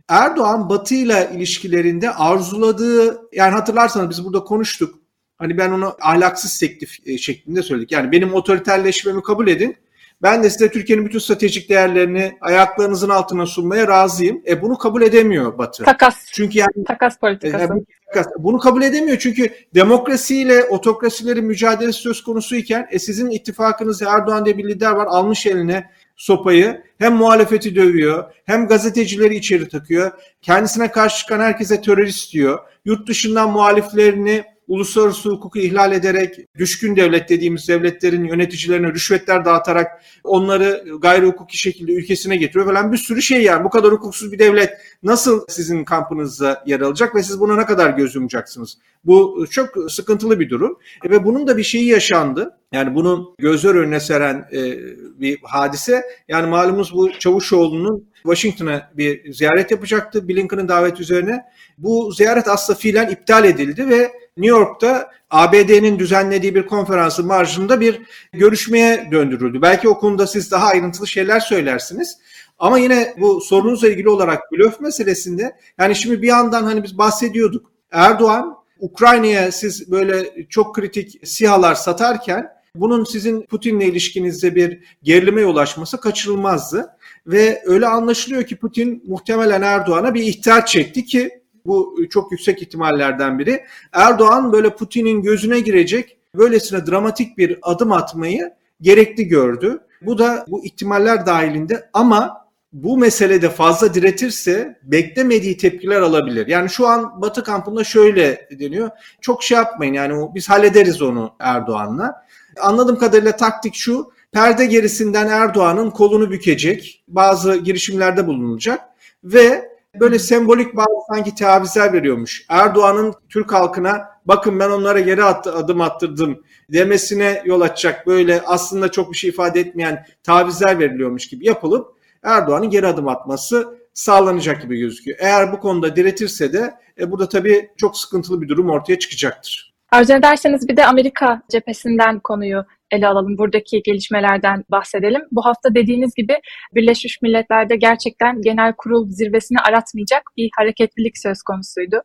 Erdoğan 0.07 0.69
Batı 0.69 0.95
ile 0.95 1.31
ilişkilerinde 1.35 2.11
arzuladığı 2.11 3.21
yani 3.33 3.51
hatırlarsanız 3.51 4.09
biz 4.09 4.25
burada 4.25 4.43
konuştuk. 4.43 5.04
Hani 5.37 5.57
ben 5.57 5.71
onu 5.71 5.95
ahlaksız 6.01 6.59
teklif 6.59 7.07
e, 7.07 7.17
şeklinde 7.17 7.63
söyledik. 7.63 7.91
Yani 7.91 8.11
benim 8.11 8.33
otoriterleşmemi 8.33 9.23
kabul 9.23 9.47
edin. 9.47 9.77
Ben 10.21 10.43
de 10.43 10.49
size 10.49 10.71
Türkiye'nin 10.71 11.05
bütün 11.05 11.19
stratejik 11.19 11.69
değerlerini 11.69 12.37
ayaklarınızın 12.41 13.09
altına 13.09 13.45
sunmaya 13.45 13.87
razıyım. 13.87 14.41
E 14.47 14.61
bunu 14.61 14.77
kabul 14.77 15.01
edemiyor 15.01 15.57
Batı. 15.57 15.83
Takas. 15.83 16.15
Çünkü 16.33 16.57
yani 16.57 16.85
takas 16.87 17.17
politikası. 17.17 17.63
E, 17.63 17.67
takas. 18.13 18.33
Bunu 18.39 18.59
kabul 18.59 18.81
edemiyor 18.81 19.17
çünkü 19.19 19.49
demokrasiyle 19.75 20.63
otokrasilerin 20.63 21.45
mücadelesi 21.45 21.99
söz 21.99 22.23
konusu 22.23 22.55
iken 22.55 22.87
e, 22.91 22.99
sizin 22.99 23.29
ittifakınız 23.29 24.01
Erdoğan 24.01 24.45
diye 24.45 24.57
bir 24.57 24.67
lider 24.67 24.91
var 24.91 25.05
almış 25.09 25.45
eline 25.45 25.91
sopayı 26.15 26.83
hem 26.97 27.15
muhalefeti 27.15 27.75
dövüyor 27.75 28.23
hem 28.45 28.67
gazetecileri 28.67 29.35
içeri 29.35 29.69
takıyor. 29.69 30.11
Kendisine 30.41 30.91
karşı 30.91 31.17
çıkan 31.17 31.39
herkese 31.39 31.81
terörist 31.81 32.33
diyor. 32.33 32.59
Yurt 32.85 33.07
dışından 33.07 33.51
muhaliflerini 33.51 34.43
uluslararası 34.67 35.29
hukuku 35.29 35.59
ihlal 35.59 35.91
ederek 35.91 36.55
düşkün 36.57 36.95
devlet 36.95 37.29
dediğimiz 37.29 37.67
devletlerin 37.67 38.23
yöneticilerine 38.23 38.93
rüşvetler 38.93 39.45
dağıtarak 39.45 40.03
onları 40.23 40.85
gayri 41.01 41.25
hukuki 41.25 41.57
şekilde 41.57 41.93
ülkesine 41.93 42.37
getiriyor 42.37 42.65
falan 42.65 42.91
bir 42.91 42.97
sürü 42.97 43.21
şey 43.21 43.43
yani 43.43 43.63
bu 43.63 43.69
kadar 43.69 43.91
hukuksuz 43.91 44.31
bir 44.31 44.39
devlet 44.39 44.73
nasıl 45.03 45.45
sizin 45.49 45.83
kampınızda 45.83 46.63
yer 46.65 46.81
alacak 46.81 47.15
ve 47.15 47.23
siz 47.23 47.39
buna 47.39 47.55
ne 47.55 47.65
kadar 47.65 47.89
göz 47.89 48.15
yumacaksınız? 48.15 48.77
Bu 49.05 49.45
çok 49.51 49.91
sıkıntılı 49.91 50.39
bir 50.39 50.49
durum 50.49 50.79
e, 51.05 51.09
ve 51.09 51.25
bunun 51.25 51.47
da 51.47 51.57
bir 51.57 51.63
şeyi 51.63 51.85
yaşandı. 51.85 52.57
Yani 52.75 52.95
bunu 52.95 53.35
gözler 53.37 53.75
önüne 53.75 53.99
seren 53.99 54.47
e, 54.51 54.77
bir 55.21 55.39
hadise. 55.43 56.03
Yani 56.27 56.47
malumuz 56.47 56.93
bu 56.93 57.11
Çavuşoğlu'nun 57.19 58.09
Washington'a 58.23 58.91
bir 58.93 59.33
ziyaret 59.33 59.71
yapacaktı 59.71 60.27
Blinken'ın 60.27 60.67
davet 60.67 60.99
üzerine. 60.99 61.45
Bu 61.77 62.11
ziyaret 62.11 62.47
aslında 62.47 62.79
fiilen 62.79 63.09
iptal 63.09 63.45
edildi 63.45 63.89
ve 63.89 64.11
New 64.37 64.57
York'ta 64.57 65.11
ABD'nin 65.29 65.99
düzenlediği 65.99 66.55
bir 66.55 66.65
konferansın 66.65 67.27
marjında 67.27 67.79
bir 67.79 68.01
görüşmeye 68.33 69.07
döndürüldü. 69.11 69.61
Belki 69.61 69.89
o 69.89 69.99
konuda 69.99 70.27
siz 70.27 70.51
daha 70.51 70.67
ayrıntılı 70.67 71.07
şeyler 71.07 71.39
söylersiniz. 71.39 72.17
Ama 72.59 72.79
yine 72.79 73.13
bu 73.17 73.41
sorunuzla 73.41 73.87
ilgili 73.89 74.09
olarak 74.09 74.51
blöf 74.51 74.81
meselesinde 74.81 75.55
yani 75.77 75.95
şimdi 75.95 76.21
bir 76.21 76.27
yandan 76.27 76.63
hani 76.63 76.83
biz 76.83 76.97
bahsediyorduk. 76.97 77.71
Erdoğan 77.91 78.57
Ukrayna'ya 78.79 79.51
siz 79.51 79.91
böyle 79.91 80.45
çok 80.49 80.75
kritik 80.75 81.27
sihalar 81.27 81.75
satarken 81.75 82.54
bunun 82.75 83.03
sizin 83.03 83.41
Putin'le 83.41 83.79
ilişkinizde 83.79 84.55
bir 84.55 84.79
gerilime 85.03 85.41
yol 85.41 85.55
açması 85.55 85.99
kaçırılmazdı. 85.99 86.89
Ve 87.27 87.63
öyle 87.65 87.87
anlaşılıyor 87.87 88.43
ki 88.43 88.55
Putin 88.55 89.03
muhtemelen 89.07 89.61
Erdoğan'a 89.61 90.13
bir 90.13 90.23
ihtiyaç 90.23 90.69
çekti 90.69 91.05
ki 91.05 91.29
bu 91.65 91.95
çok 92.09 92.31
yüksek 92.31 92.61
ihtimallerden 92.61 93.39
biri. 93.39 93.63
Erdoğan 93.93 94.53
böyle 94.53 94.75
Putin'in 94.75 95.21
gözüne 95.21 95.59
girecek 95.59 96.17
böylesine 96.35 96.85
dramatik 96.85 97.37
bir 97.37 97.59
adım 97.61 97.91
atmayı 97.91 98.53
gerekli 98.81 99.27
gördü. 99.27 99.79
Bu 100.01 100.17
da 100.17 100.45
bu 100.47 100.65
ihtimaller 100.65 101.25
dahilinde 101.25 101.89
ama 101.93 102.45
bu 102.73 102.97
meselede 102.97 103.49
fazla 103.49 103.93
diretirse 103.93 104.79
beklemediği 104.83 105.57
tepkiler 105.57 106.01
alabilir. 106.01 106.47
Yani 106.47 106.69
şu 106.69 106.87
an 106.87 107.21
Batı 107.21 107.43
kampında 107.43 107.83
şöyle 107.83 108.49
deniyor. 108.59 108.89
Çok 109.21 109.43
şey 109.43 109.57
yapmayın 109.57 109.93
yani 109.93 110.29
biz 110.35 110.49
hallederiz 110.49 111.01
onu 111.01 111.33
Erdoğan'la. 111.39 112.25
Anladığım 112.61 112.97
kadarıyla 112.97 113.35
taktik 113.35 113.75
şu. 113.75 114.11
Perde 114.31 114.65
gerisinden 114.65 115.27
Erdoğan'ın 115.27 115.89
kolunu 115.89 116.31
bükecek. 116.31 117.03
Bazı 117.07 117.55
girişimlerde 117.55 118.27
bulunacak 118.27 118.81
ve 119.23 119.75
böyle 119.99 120.19
sembolik 120.19 120.75
bazı 120.75 120.89
sanki 121.13 121.35
tavizler 121.35 121.93
veriyormuş. 121.93 122.45
Erdoğan'ın 122.49 123.13
Türk 123.29 123.53
halkına 123.53 124.09
bakın 124.25 124.59
ben 124.59 124.69
onlara 124.69 124.99
geri 124.99 125.23
at, 125.23 125.47
adım 125.47 125.81
attırdım 125.81 126.43
demesine 126.69 127.41
yol 127.45 127.61
açacak 127.61 128.07
böyle 128.07 128.41
aslında 128.41 128.91
çok 128.91 129.11
bir 129.11 129.17
şey 129.17 129.29
ifade 129.29 129.59
etmeyen 129.59 130.05
tavizler 130.23 130.79
veriliyormuş 130.79 131.27
gibi 131.27 131.47
yapılıp 131.47 131.95
Erdoğan'ın 132.23 132.69
geri 132.69 132.87
adım 132.87 133.07
atması 133.07 133.77
sağlanacak 133.93 134.61
gibi 134.61 134.77
gözüküyor. 134.77 135.17
Eğer 135.21 135.51
bu 135.51 135.59
konuda 135.59 135.95
diretirse 135.95 136.53
de 136.53 136.73
e, 136.99 137.11
burada 137.11 137.29
tabii 137.29 137.69
çok 137.77 137.97
sıkıntılı 137.97 138.41
bir 138.41 138.47
durum 138.47 138.69
ortaya 138.69 138.99
çıkacaktır. 138.99 139.74
Arzu 139.95 140.13
ederseniz 140.13 140.67
bir 140.69 140.77
de 140.77 140.85
Amerika 140.85 141.41
cephesinden 141.51 142.19
konuyu 142.19 142.65
ele 142.91 143.07
alalım. 143.07 143.37
Buradaki 143.37 143.81
gelişmelerden 143.83 144.63
bahsedelim. 144.71 145.21
Bu 145.31 145.45
hafta 145.45 145.75
dediğiniz 145.75 146.15
gibi 146.15 146.37
Birleşmiş 146.75 147.21
Milletler'de 147.21 147.75
gerçekten 147.75 148.41
genel 148.41 148.73
kurul 148.77 149.09
zirvesini 149.09 149.59
aratmayacak 149.59 150.23
bir 150.37 150.49
hareketlilik 150.57 151.17
söz 151.17 151.41
konusuydu. 151.41 152.01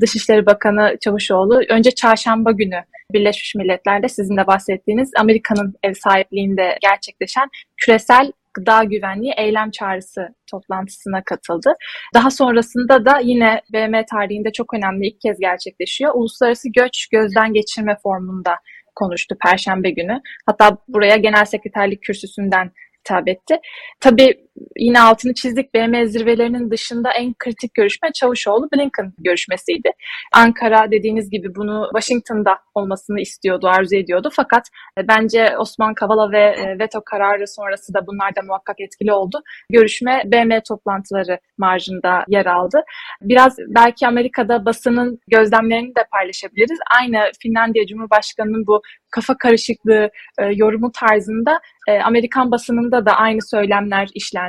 Dışişleri 0.00 0.46
Bakanı 0.46 0.96
Çavuşoğlu 1.00 1.60
önce 1.68 1.90
çarşamba 1.90 2.52
günü 2.52 2.80
Birleşmiş 3.12 3.54
Milletler'de 3.54 4.08
sizin 4.08 4.36
de 4.36 4.46
bahsettiğiniz 4.46 5.10
Amerika'nın 5.18 5.74
ev 5.82 5.94
sahipliğinde 5.94 6.78
gerçekleşen 6.82 7.48
küresel 7.76 8.32
gıda 8.54 8.84
güvenliği 8.84 9.32
eylem 9.36 9.70
çağrısı 9.70 10.28
toplantısına 10.50 11.24
katıldı. 11.24 11.74
Daha 12.14 12.30
sonrasında 12.30 13.04
da 13.04 13.18
yine 13.18 13.60
BM 13.72 14.04
tarihinde 14.06 14.52
çok 14.52 14.74
önemli 14.74 15.06
ilk 15.06 15.20
kez 15.20 15.38
gerçekleşiyor. 15.40 16.12
Uluslararası 16.14 16.68
Göç 16.68 17.06
Gözden 17.12 17.52
Geçirme 17.52 17.96
Formu'nda 18.02 18.56
konuştu 18.94 19.36
Perşembe 19.42 19.90
günü. 19.90 20.20
Hatta 20.46 20.78
buraya 20.88 21.16
genel 21.16 21.44
sekreterlik 21.44 22.02
kürsüsünden 22.02 22.70
hitap 23.00 23.28
etti. 23.28 23.58
Tabii 24.00 24.43
yine 24.78 25.00
altını 25.00 25.34
çizdik 25.34 25.74
BM 25.74 26.06
zirvelerinin 26.06 26.70
dışında 26.70 27.12
en 27.12 27.34
kritik 27.38 27.74
görüşme 27.74 28.08
Çavuşoğlu 28.14 28.68
Blinken 28.74 29.12
görüşmesiydi. 29.18 29.90
Ankara 30.32 30.90
dediğiniz 30.90 31.30
gibi 31.30 31.54
bunu 31.54 31.88
Washington'da 31.92 32.58
olmasını 32.74 33.20
istiyordu, 33.20 33.68
arzu 33.68 33.96
ediyordu. 33.96 34.30
Fakat 34.32 34.68
e, 34.98 35.08
bence 35.08 35.58
Osman 35.58 35.94
Kavala 35.94 36.32
ve 36.32 36.40
e, 36.40 36.78
veto 36.78 37.00
kararı 37.04 37.48
sonrası 37.48 37.94
da 37.94 38.06
bunlar 38.06 38.36
da 38.36 38.42
muhakkak 38.42 38.80
etkili 38.80 39.12
oldu. 39.12 39.42
Görüşme 39.70 40.22
BM 40.26 40.60
toplantıları 40.68 41.38
marjında 41.58 42.24
yer 42.28 42.46
aldı. 42.46 42.82
Biraz 43.22 43.56
belki 43.58 44.06
Amerika'da 44.06 44.64
basının 44.64 45.18
gözlemlerini 45.28 45.88
de 45.88 46.04
paylaşabiliriz. 46.12 46.78
Aynı 47.00 47.30
Finlandiya 47.42 47.86
Cumhurbaşkanı'nın 47.86 48.66
bu 48.66 48.82
kafa 49.10 49.38
karışıklığı 49.38 50.10
e, 50.38 50.44
yorumu 50.54 50.92
tarzında 50.92 51.60
Amerikan 52.04 52.50
basınında 52.50 53.06
da 53.06 53.12
aynı 53.12 53.38
söylemler 53.42 54.08
işlendi. 54.14 54.43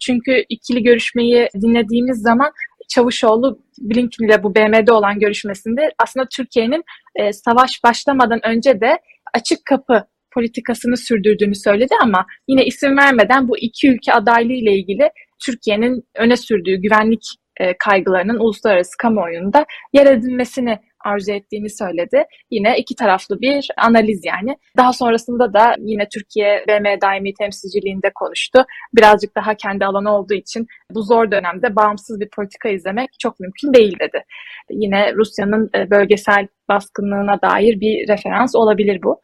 Çünkü 0.00 0.44
ikili 0.48 0.82
görüşmeyi 0.82 1.48
dinlediğimiz 1.62 2.22
zaman 2.22 2.52
Çavuşoğlu 2.88 3.58
Blinken 3.78 4.26
ile 4.26 4.42
bu 4.42 4.54
BM'de 4.54 4.92
olan 4.92 5.18
görüşmesinde 5.18 5.90
aslında 5.98 6.26
Türkiye'nin 6.36 6.84
e, 7.16 7.32
savaş 7.32 7.70
başlamadan 7.84 8.40
önce 8.46 8.80
de 8.80 8.98
açık 9.34 9.64
kapı 9.64 10.04
politikasını 10.34 10.96
sürdürdüğünü 10.96 11.54
söyledi 11.54 11.94
ama 12.02 12.26
yine 12.48 12.64
isim 12.64 12.96
vermeden 12.96 13.48
bu 13.48 13.58
iki 13.58 13.90
ülke 13.90 14.12
adaylığı 14.12 14.52
ile 14.52 14.72
ilgili 14.72 15.10
Türkiye'nin 15.44 16.02
öne 16.16 16.36
sürdüğü 16.36 16.76
güvenlik 16.76 17.22
e, 17.60 17.78
kaygılarının 17.78 18.38
uluslararası 18.38 18.96
kamuoyunda 18.98 19.66
yer 19.92 20.06
edinmesini 20.06 20.78
arzu 21.06 21.32
ettiğini 21.32 21.70
söyledi. 21.70 22.24
Yine 22.50 22.78
iki 22.78 22.94
taraflı 22.94 23.40
bir 23.40 23.68
analiz 23.76 24.24
yani. 24.24 24.56
Daha 24.76 24.92
sonrasında 24.92 25.52
da 25.52 25.74
yine 25.78 26.08
Türkiye 26.08 26.64
BM 26.68 27.00
daimi 27.00 27.34
temsilciliğinde 27.34 28.10
konuştu. 28.14 28.64
Birazcık 28.96 29.36
daha 29.36 29.54
kendi 29.54 29.84
alanı 29.84 30.16
olduğu 30.16 30.34
için 30.34 30.66
bu 30.90 31.02
zor 31.02 31.30
dönemde 31.30 31.76
bağımsız 31.76 32.20
bir 32.20 32.28
politika 32.36 32.68
izlemek 32.68 33.10
çok 33.20 33.40
mümkün 33.40 33.74
değil 33.74 33.96
dedi. 34.00 34.24
Yine 34.70 35.14
Rusya'nın 35.14 35.70
e, 35.76 35.90
bölgesel 35.90 36.48
baskınlığına 36.68 37.42
dair 37.42 37.80
bir 37.80 38.08
referans 38.08 38.54
olabilir 38.54 39.00
bu. 39.02 39.20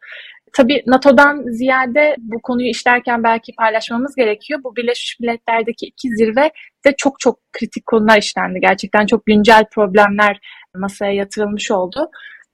Tabii 0.53 0.83
NATO'dan 0.87 1.43
ziyade 1.51 2.15
bu 2.19 2.41
konuyu 2.41 2.69
işlerken 2.69 3.23
belki 3.23 3.51
paylaşmamız 3.57 4.15
gerekiyor. 4.15 4.59
Bu 4.63 4.75
Birleşmiş 4.75 5.19
Milletler'deki 5.19 5.85
iki 5.85 6.09
zirve 6.09 6.51
de 6.85 6.93
çok 6.97 7.19
çok 7.19 7.39
kritik 7.53 7.85
konular 7.85 8.17
işlendi. 8.17 8.59
Gerçekten 8.59 9.05
çok 9.05 9.25
güncel 9.25 9.65
problemler 9.71 10.39
masaya 10.75 11.13
yatırılmış 11.13 11.71
oldu. 11.71 12.09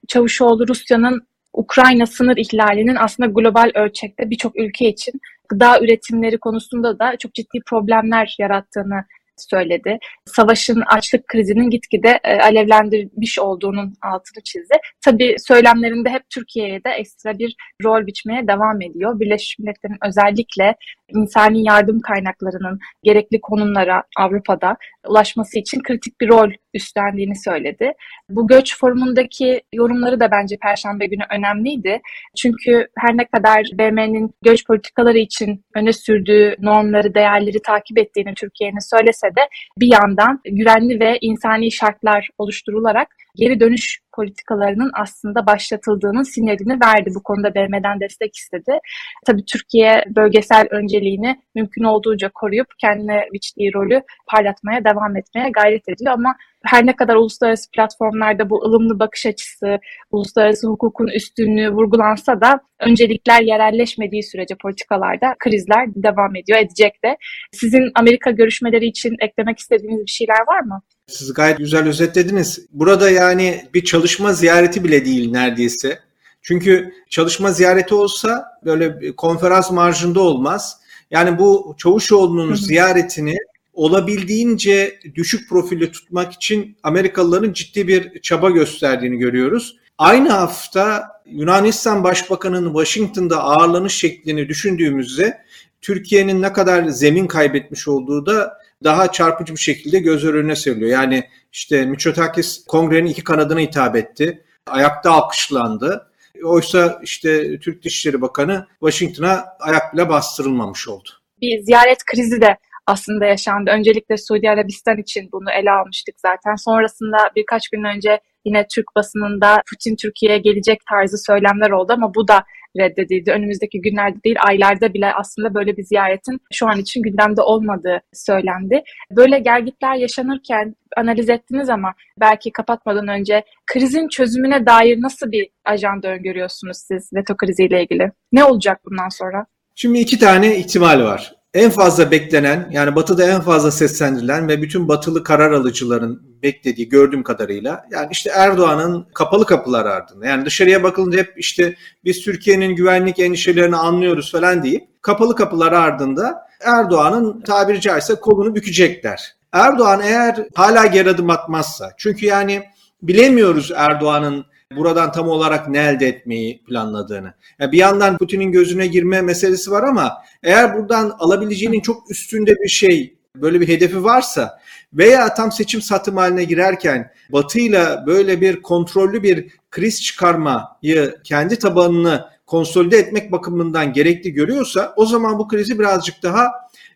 Çavuşoğlu 0.07 0.67
Rusya'nın 0.67 1.27
Ukrayna 1.53 2.05
sınır 2.05 2.37
ihlalinin 2.37 2.95
aslında 2.95 3.29
global 3.29 3.71
ölçekte 3.75 4.29
birçok 4.29 4.59
ülke 4.59 4.89
için 4.89 5.13
gıda 5.49 5.79
üretimleri 5.79 6.37
konusunda 6.37 6.99
da 6.99 7.17
çok 7.17 7.33
ciddi 7.33 7.59
problemler 7.65 8.35
yarattığını 8.39 9.03
söyledi. 9.41 9.97
Savaşın 10.25 10.83
açlık 10.95 11.27
krizinin 11.27 11.69
gitgide 11.69 12.19
e, 12.23 12.39
alevlendirmiş 12.39 13.39
olduğunun 13.39 13.93
altını 14.01 14.43
çizdi. 14.43 14.75
Tabii 15.05 15.35
söylemlerinde 15.47 16.09
hep 16.09 16.23
Türkiye'ye 16.29 16.83
de 16.83 16.89
ekstra 16.89 17.39
bir 17.39 17.55
rol 17.83 18.07
biçmeye 18.07 18.47
devam 18.47 18.81
ediyor. 18.81 19.19
Birleşmiş 19.19 19.59
Milletler'in 19.59 19.97
özellikle 20.07 20.75
insani 21.15 21.67
yardım 21.67 21.99
kaynaklarının 21.99 22.79
gerekli 23.03 23.41
konumlara 23.41 24.03
Avrupa'da 24.17 24.77
ulaşması 25.07 25.59
için 25.59 25.81
kritik 25.83 26.21
bir 26.21 26.27
rol 26.29 26.51
üstlendiğini 26.73 27.35
söyledi. 27.43 27.93
Bu 28.29 28.47
göç 28.47 28.77
forumundaki 28.79 29.61
yorumları 29.73 30.19
da 30.19 30.31
bence 30.31 30.57
Perşembe 30.61 31.05
günü 31.05 31.23
önemliydi. 31.37 32.01
Çünkü 32.37 32.87
her 32.97 33.17
ne 33.17 33.25
kadar 33.25 33.65
BM'nin 33.73 34.33
göç 34.41 34.67
politikaları 34.67 35.17
için 35.17 35.65
öne 35.75 35.93
sürdüğü 35.93 36.55
normları, 36.59 37.13
değerleri 37.13 37.61
takip 37.61 37.97
ettiğini 37.97 38.33
Türkiye'nin 38.33 38.89
söylese 38.95 39.27
de 39.27 39.41
bir 39.77 39.91
yandan 39.91 40.41
güvenli 40.45 40.99
ve 40.99 41.17
insani 41.21 41.71
şartlar 41.71 42.29
oluşturularak 42.37 43.07
geri 43.35 43.59
dönüş 43.59 43.99
politikalarının 44.15 44.91
aslında 44.93 45.45
başlatıldığının 45.47 46.23
sinyalini 46.23 46.77
verdi. 46.85 47.09
Bu 47.15 47.23
konuda 47.23 47.55
BM'den 47.55 47.99
destek 47.99 48.35
istedi. 48.35 48.79
Tabii 49.25 49.45
Türkiye 49.45 50.03
bölgesel 50.15 50.67
önceliğini 50.71 51.39
mümkün 51.55 51.83
olduğunca 51.83 52.29
koruyup 52.33 52.67
kendine 52.81 53.25
biçtiği 53.33 53.73
rolü 53.73 54.01
parlatmaya 54.27 54.83
devam 54.83 55.17
etmeye 55.17 55.49
gayret 55.49 55.89
ediyor 55.89 56.13
ama 56.13 56.35
her 56.65 56.85
ne 56.85 56.95
kadar 56.95 57.15
uluslararası 57.15 57.71
platformlarda 57.71 58.49
bu 58.49 58.65
ılımlı 58.65 58.99
bakış 58.99 59.25
açısı, 59.25 59.79
uluslararası 60.11 60.67
hukukun 60.67 61.07
üstünlüğü 61.07 61.69
vurgulansa 61.69 62.41
da 62.41 62.59
öncelikler 62.79 63.41
yerelleşmediği 63.41 64.23
sürece 64.23 64.55
politikalarda 64.55 65.35
krizler 65.39 65.87
devam 65.95 66.35
ediyor, 66.35 66.59
edecek 66.59 67.03
de. 67.03 67.17
Sizin 67.51 67.91
Amerika 67.95 68.31
görüşmeleri 68.31 68.85
için 68.85 69.15
eklemek 69.19 69.59
istediğiniz 69.59 70.05
bir 70.05 70.11
şeyler 70.11 70.39
var 70.47 70.59
mı? 70.59 70.81
Siz 71.07 71.33
gayet 71.33 71.57
güzel 71.57 71.87
özetlediniz. 71.87 72.67
Burada 72.71 73.09
yani 73.09 73.61
bir 73.73 73.83
çalışma 73.83 74.33
ziyareti 74.33 74.83
bile 74.83 75.05
değil 75.05 75.31
neredeyse. 75.31 75.99
Çünkü 76.41 76.93
çalışma 77.09 77.51
ziyareti 77.51 77.95
olsa 77.95 78.45
böyle 78.65 79.15
konferans 79.15 79.71
marjında 79.71 80.19
olmaz. 80.19 80.79
Yani 81.11 81.39
bu 81.39 81.75
Çavuşoğlu'nun 81.77 82.53
ziyaretini 82.53 83.35
olabildiğince 83.79 84.99
düşük 85.15 85.49
profilde 85.49 85.91
tutmak 85.91 86.33
için 86.33 86.77
Amerikalıların 86.83 87.53
ciddi 87.53 87.87
bir 87.87 88.21
çaba 88.21 88.49
gösterdiğini 88.49 89.17
görüyoruz. 89.17 89.77
Aynı 89.97 90.29
hafta 90.29 91.07
Yunanistan 91.25 92.03
Başbakanı'nın 92.03 92.73
Washington'da 92.73 93.43
ağırlanış 93.43 93.93
şeklini 93.93 94.49
düşündüğümüzde 94.49 95.41
Türkiye'nin 95.81 96.41
ne 96.41 96.53
kadar 96.53 96.83
zemin 96.83 97.27
kaybetmiş 97.27 97.87
olduğu 97.87 98.25
da 98.25 98.57
daha 98.83 99.11
çarpıcı 99.11 99.53
bir 99.53 99.59
şekilde 99.59 99.99
göz 99.99 100.25
önüne 100.25 100.55
seriliyor. 100.55 100.91
Yani 100.91 101.29
işte 101.51 101.85
Mitsotakis 101.85 102.65
kongrenin 102.67 103.09
iki 103.09 103.23
kanadına 103.23 103.59
hitap 103.59 103.95
etti. 103.95 104.43
Ayakta 104.67 105.11
alkışlandı. 105.11 106.07
Oysa 106.43 106.99
işte 107.03 107.59
Türk 107.59 107.83
Dışişleri 107.83 108.21
Bakanı 108.21 108.67
Washington'a 108.79 109.45
ayak 109.59 109.93
bile 109.93 110.09
bastırılmamış 110.09 110.87
oldu. 110.87 111.09
Bir 111.41 111.63
ziyaret 111.63 112.05
krizi 112.05 112.41
de 112.41 112.57
aslında 112.89 113.25
yaşandı. 113.25 113.71
Öncelikle 113.71 114.17
Suudi 114.17 114.49
Arabistan 114.49 114.97
için 114.97 115.29
bunu 115.33 115.51
ele 115.51 115.71
almıştık 115.71 116.15
zaten. 116.19 116.55
Sonrasında 116.55 117.17
birkaç 117.35 117.69
gün 117.69 117.83
önce 117.83 118.19
yine 118.45 118.65
Türk 118.75 118.85
basınında 118.95 119.61
Putin 119.69 119.95
Türkiye'ye 119.95 120.37
gelecek 120.37 120.79
tarzı 120.89 121.17
söylemler 121.17 121.69
oldu 121.69 121.93
ama 121.93 122.15
bu 122.15 122.27
da 122.27 122.43
reddedildi. 122.77 123.31
Önümüzdeki 123.31 123.81
günlerde 123.81 124.23
değil 124.25 124.35
aylarda 124.47 124.93
bile 124.93 125.13
aslında 125.13 125.53
böyle 125.53 125.77
bir 125.77 125.83
ziyaretin 125.83 126.37
şu 126.53 126.67
an 126.67 126.79
için 126.79 127.01
gündemde 127.01 127.41
olmadığı 127.41 128.01
söylendi. 128.13 128.83
Böyle 129.11 129.39
gergitler 129.39 129.95
yaşanırken 129.95 130.75
analiz 130.97 131.29
ettiniz 131.29 131.69
ama 131.69 131.93
belki 132.19 132.51
kapatmadan 132.51 133.07
önce 133.07 133.43
krizin 133.65 134.07
çözümüne 134.07 134.65
dair 134.65 135.01
nasıl 135.01 135.31
bir 135.31 135.49
ajanda 135.65 136.07
öngörüyorsunuz 136.07 136.77
siz 136.87 137.09
veto 137.13 137.37
kriziyle 137.37 137.83
ilgili? 137.83 138.11
Ne 138.31 138.43
olacak 138.43 138.79
bundan 138.85 139.09
sonra? 139.09 139.45
Şimdi 139.75 139.99
iki 139.99 140.19
tane 140.19 140.57
ihtimal 140.57 141.03
var 141.03 141.38
en 141.53 141.69
fazla 141.69 142.11
beklenen 142.11 142.69
yani 142.71 142.95
batıda 142.95 143.23
en 143.23 143.41
fazla 143.41 143.71
seslendirilen 143.71 144.47
ve 144.47 144.61
bütün 144.61 144.87
batılı 144.87 145.23
karar 145.23 145.51
alıcıların 145.51 146.21
beklediği 146.43 146.89
gördüğüm 146.89 147.23
kadarıyla 147.23 147.85
yani 147.91 148.07
işte 148.11 148.31
Erdoğan'ın 148.35 149.07
kapalı 149.13 149.45
kapılar 149.45 149.85
ardında 149.85 150.27
yani 150.27 150.45
dışarıya 150.45 150.83
bakılınca 150.83 151.19
hep 151.19 151.33
işte 151.37 151.75
biz 152.05 152.21
Türkiye'nin 152.21 152.75
güvenlik 152.75 153.19
endişelerini 153.19 153.75
anlıyoruz 153.75 154.31
falan 154.31 154.63
deyip 154.63 154.83
kapalı 155.01 155.35
kapılar 155.35 155.71
ardında 155.71 156.47
Erdoğan'ın 156.61 157.41
tabiri 157.41 157.81
caizse 157.81 158.15
kolunu 158.15 158.55
bükecekler. 158.55 159.35
Erdoğan 159.51 160.01
eğer 160.03 160.47
hala 160.55 160.85
geri 160.85 161.09
adım 161.09 161.29
atmazsa 161.29 161.91
çünkü 161.97 162.25
yani 162.25 162.63
bilemiyoruz 163.01 163.71
Erdoğan'ın 163.75 164.45
buradan 164.75 165.11
tam 165.11 165.29
olarak 165.29 165.69
ne 165.69 165.79
elde 165.79 166.07
etmeyi 166.07 166.63
planladığını. 166.63 167.33
Yani 167.59 167.71
bir 167.71 167.77
yandan 167.77 168.17
Putin'in 168.17 168.51
gözüne 168.51 168.87
girme 168.87 169.21
meselesi 169.21 169.71
var 169.71 169.83
ama 169.83 170.23
eğer 170.43 170.77
buradan 170.77 171.15
alabileceğinin 171.19 171.79
çok 171.79 172.11
üstünde 172.11 172.55
bir 172.55 172.69
şey, 172.69 173.17
böyle 173.35 173.61
bir 173.61 173.67
hedefi 173.67 174.03
varsa 174.03 174.59
veya 174.93 175.33
tam 175.33 175.51
seçim 175.51 175.81
satım 175.81 176.17
haline 176.17 176.43
girerken 176.43 177.11
Batı'yla 177.29 178.03
böyle 178.07 178.41
bir 178.41 178.61
kontrollü 178.61 179.23
bir 179.23 179.51
kriz 179.71 180.03
çıkarmayı 180.03 181.15
kendi 181.23 181.59
tabanını 181.59 182.25
konsolide 182.45 182.97
etmek 182.97 183.31
bakımından 183.31 183.93
gerekli 183.93 184.33
görüyorsa 184.33 184.93
o 184.95 185.05
zaman 185.05 185.39
bu 185.39 185.47
krizi 185.47 185.79
birazcık 185.79 186.23
daha 186.23 186.51